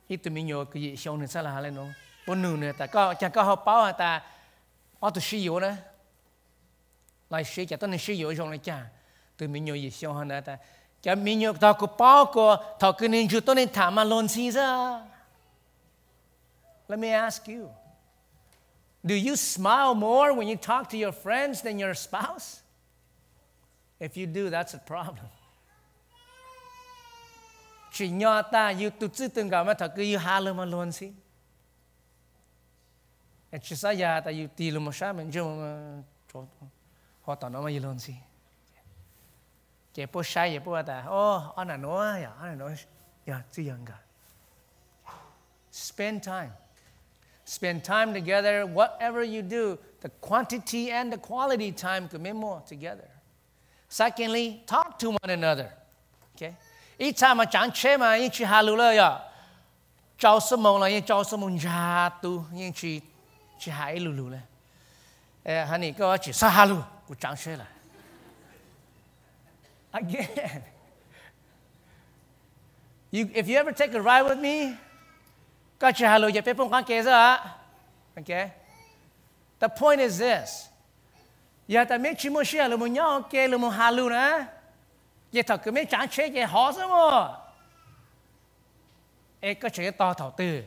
[0.08, 1.94] Ít tụi mình nhớ cái gì xong nên sao là hà lên không?
[2.28, 4.10] บนหนูเนี่ยแต่ก็จะก็เขาเป้าแต่
[5.02, 5.76] ออตุชิโยนะ
[7.34, 8.78] ลายชิจะต้องในชิโยจงเลยจ้า
[9.38, 10.54] ตัวมีโยยิ่งเสียงหันแต่
[11.06, 12.46] จะมีโยตอกูเป้าก็
[12.82, 14.68] ทอกินินจุต้นในถามมาลนซีซะ
[16.92, 17.64] Let me ask you
[19.06, 22.62] Do you smile more when you talk to your friends than your spouse?
[24.00, 25.30] If you do, that's a problem.
[27.92, 30.66] Chỉ nhỏ ta, you tự tư từng cảm mà thật cứ you hà lơ mà
[30.66, 31.14] luôn xin.
[33.55, 35.45] xí chỉ sa ya ta yêu tì mà sao mình cho
[36.33, 36.45] cho
[37.23, 38.15] họ tao nó mà yêu luôn xí
[39.95, 42.77] chỉ bố sai chỉ bố ta ô anh là nói ya anh là nói
[43.27, 43.99] ya chỉ yang cả
[45.73, 46.51] spend time
[47.47, 52.61] spend time together whatever you do the quantity and the quality time could be more
[52.71, 53.09] together
[53.89, 55.69] secondly talk to one another
[56.35, 56.55] okay
[56.99, 59.23] 一查嘛讲车嘛，因去哈路了呀，
[60.19, 60.91] 招什么了？
[60.91, 62.11] 因招什么呀？
[62.21, 63.03] 都因去
[63.66, 64.42] chỉ hai lù lù này,
[65.46, 65.66] hả?
[65.66, 67.66] hắn này có chỉ sa halu, lù của trang xe là
[69.92, 70.26] again
[73.12, 74.78] you, if you ever take a ride with me
[75.80, 77.56] có chỉ halu, giờ phải phong quan kế ra
[78.16, 78.50] okay?
[79.60, 80.68] The point is this.
[81.68, 84.46] giờ ta mấy chỉ mua xe là mua nhau kê là mua halu nè,
[85.32, 87.38] giờ thật cứ mấy trang xe giờ họ sao mà
[89.42, 90.64] ai có chỉ to thầu tư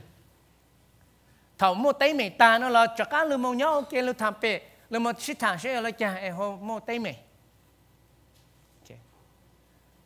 [1.59, 4.35] thầu mua tay mày ta nó là cho cá lưu mong nhau kia lưu tham
[4.41, 7.19] bệ lưu một shit thằng sẽ là chả ê hồ mua tay mày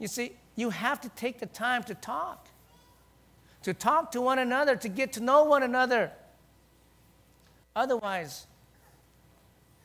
[0.03, 2.49] you see you have to take the time to talk.
[3.63, 6.11] To talk to one another to get to know one another.
[7.77, 8.47] Otherwise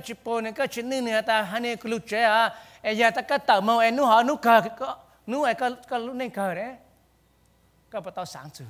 [0.00, 2.52] chi po ne ka chi ne ne ta ha ne ku lu che a
[2.82, 5.70] e ya ta ka ta mo e nu ha nu ka ka nu e ka
[5.90, 6.68] ka lu ne ka re
[7.90, 8.64] ka pa tao sáng chu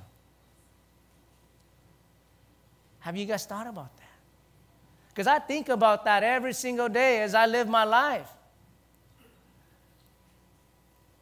[3.01, 4.19] Have you guys thought about that?
[5.09, 8.29] Because I think about that every single day as I live my life.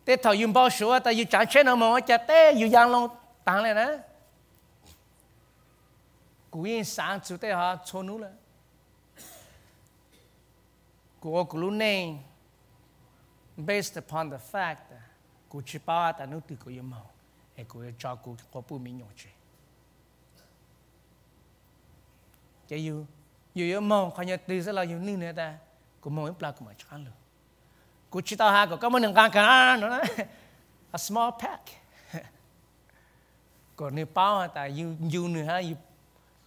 [0.07, 2.91] Thế thầu dùng bao số ta dùng trả chết nào mà chả té dùng giang
[2.91, 3.09] long
[3.45, 3.99] tăng lên nè.
[6.51, 8.31] Cú yên sáng chú tế ha cho nú là.
[11.21, 12.15] Cú cú lu nè
[13.57, 14.77] based upon the fact
[15.49, 17.11] cú chỉ bảo ta nú từ cú yếm màu,
[17.55, 19.31] e cú cho cú có bù mi nhổ chế.
[22.69, 23.07] Cái yêu
[23.55, 25.59] yêu yêu mong khai nhớ từ sẽ là yêu nương nữa ta,
[26.01, 27.15] cú mong ít là cú mà chán luôn.
[28.19, 29.41] กูชิตาหาก็ก็มันหนึ่งการกั
[29.75, 30.03] นนะ
[30.97, 31.63] a small pack.
[33.79, 35.75] ก็นึกเป้าแต่ยูยูนึกฮะยู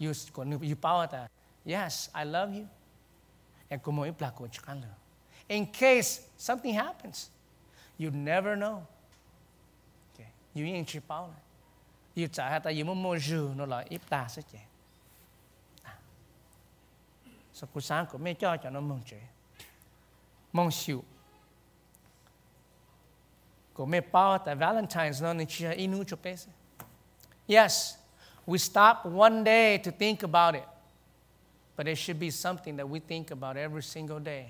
[0.04, 1.20] ยูก็นึกยูเป้าแต่
[1.74, 2.66] yes, I love you.
[3.68, 4.92] แต่กูไม่ปลากกูชังเลย
[5.56, 6.10] in case
[6.48, 7.18] something happens,
[8.02, 8.78] you never know.
[10.08, 11.42] Okay you yên chỉ ป้า này
[12.18, 14.66] you trả hạt tại you muốn mua rượu, nó là ít ta sẽ chết
[15.84, 15.94] à.
[17.54, 19.22] sau cuộc sáng của mấy cho cho nó mong chế
[20.54, 21.04] mong chịu
[23.80, 26.50] Ko me power ta Valentine's no ni chi inu cho pese.
[27.48, 27.98] Yes,
[28.46, 30.68] we stop one day to think about it.
[31.78, 34.48] But it should be something that we think about every single day.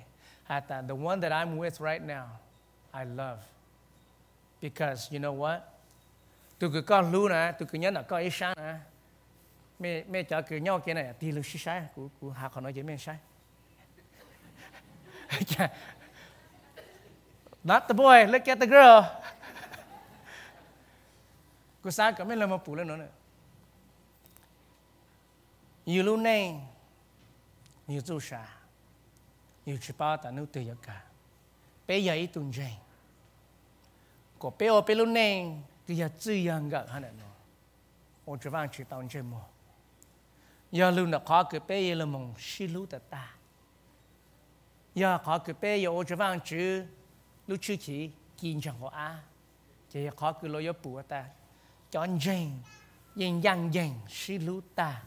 [0.50, 2.26] At that, the one that I'm with right now,
[2.92, 3.38] I love.
[4.60, 5.62] Because you know what?
[6.60, 8.76] Tôi cứ con lưu nè, tôi cứ nhớ là có ý sáng nè.
[9.80, 12.64] Mẹ mẹ cho cứ nhau kia này, thì lưu xí sai, của của hạ còn
[12.64, 13.18] nói với mẹ sai.
[17.64, 19.19] Not the boy, look at the girl.
[21.82, 23.06] กูสาก็ไม่เลยมาปูแล้วนน
[25.90, 26.30] อยู่รู้ใน
[27.90, 28.44] อยู่จูชา
[29.66, 30.98] อยู่ชิปาตานุติยกา
[31.86, 32.76] เปยใหญ่ตุนเจง
[34.42, 35.40] ก็เปโอเปลุนเอง
[35.86, 37.34] ก็อย่าจื้อยังกับขนาดนั้น
[38.24, 39.44] โอจะว่างชิตองเจมัว
[40.76, 43.24] อย่าลืมนะขอคือเปยละมงชิลุตตา
[44.98, 46.70] อย่าขอคือเปยโอจะว่างจื้อ
[47.48, 47.98] ลูกชื่อขี
[48.40, 49.10] กินจังหัวอา
[49.92, 51.22] จะขอคือลอยปู่ตา
[51.92, 52.60] chọn dành
[53.16, 55.04] dành dàng dành sĩ lũ ta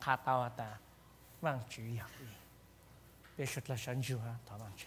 [0.00, 0.78] khá tao ta
[1.40, 2.26] vang chữ yạc đi
[3.38, 4.86] bế xuất là sẵn dù ha thỏa vang chữ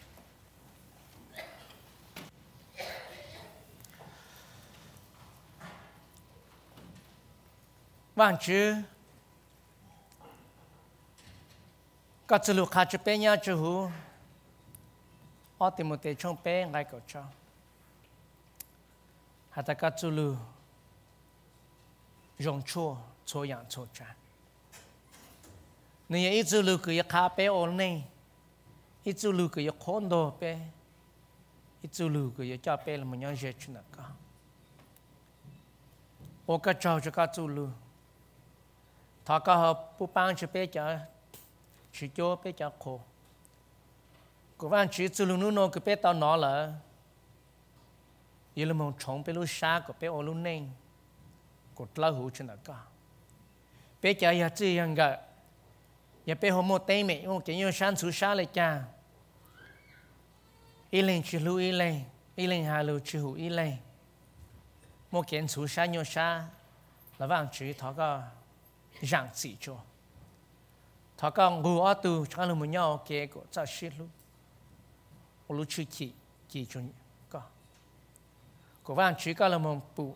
[8.19, 8.75] vang chữ.
[12.27, 13.89] Các chữ lũ khá chữ bé nhau chữ hú
[15.57, 17.23] ở tìm một tế trong bé ngay cầu cho.
[19.49, 20.35] Hạt ta các chữ lũ
[22.39, 24.07] 容错错样错转。
[26.07, 28.03] 你一直路个一卡贝奥内，
[29.03, 30.57] 一直路个一看到贝，
[31.81, 34.03] 一直路个一加贝了么样热出那个。
[36.45, 37.69] 我个找着个走路，
[39.25, 41.05] 他个和不帮着贝家，
[41.91, 43.01] 去叫贝家哭。
[44.57, 46.81] 个万去走路路那个贝到哪了？
[48.53, 50.67] 一路么冲贝路山个贝奥路内。
[51.79, 52.77] kutla hu chuna ka
[54.01, 55.07] pe cha bé chi yang ga
[56.25, 58.83] ya pe homo te me o ke yo shan su sha le cha
[60.91, 61.95] ilen chi lu ilen
[62.35, 63.77] ilen ha lu chi hu ilen
[65.11, 66.27] mo ken su sha nyo sha
[67.19, 68.09] là vang chi thọ ka
[69.01, 69.75] giảng chỉ cho
[71.17, 74.07] thọ ka ngu ở tu cho lu mu nhau ke ko cha shi lu
[75.49, 76.11] lu chi chi
[76.49, 76.79] chi cho
[77.29, 77.41] có
[78.83, 80.15] có vang chi ka là mong bu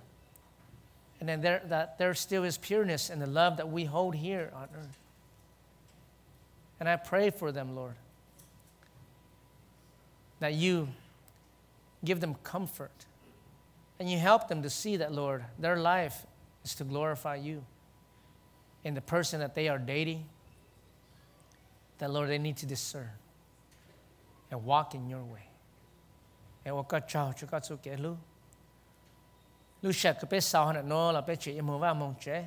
[1.21, 4.51] And then there, that there still is pureness in the love that we hold here
[4.55, 4.97] on earth.
[6.79, 7.93] And I pray for them, Lord,
[10.39, 10.87] that you
[12.03, 13.05] give them comfort
[13.99, 16.25] and you help them to see that, Lord, their life
[16.65, 17.63] is to glorify you
[18.83, 20.25] in the person that they are dating,
[21.99, 23.11] that, Lord, they need to discern
[24.49, 25.45] and walk in your way.
[26.65, 28.30] And.
[29.81, 32.45] Lúc sẽ cái biết sao hả nó là biết chuyện mua vào mong chế.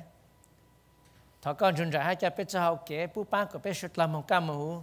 [1.41, 4.11] Thọ con chúng ra hai cha biết sao kế bố ba cái biết sự làm
[4.11, 4.81] mong cam mù.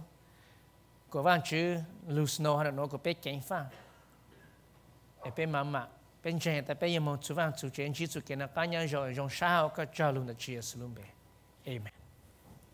[1.09, 1.77] Của văn chữ
[2.07, 3.65] lúc nó hả nó có biết cảnh phang.
[5.25, 5.87] Để biết mà mà,
[6.23, 8.87] bên trên tại biết mong chú văn chú chuyện chỉ chú kiến là cá nhân
[8.87, 10.95] rồi dùng sao có cho luôn là chia sẻ luôn.
[11.65, 12.02] Amen.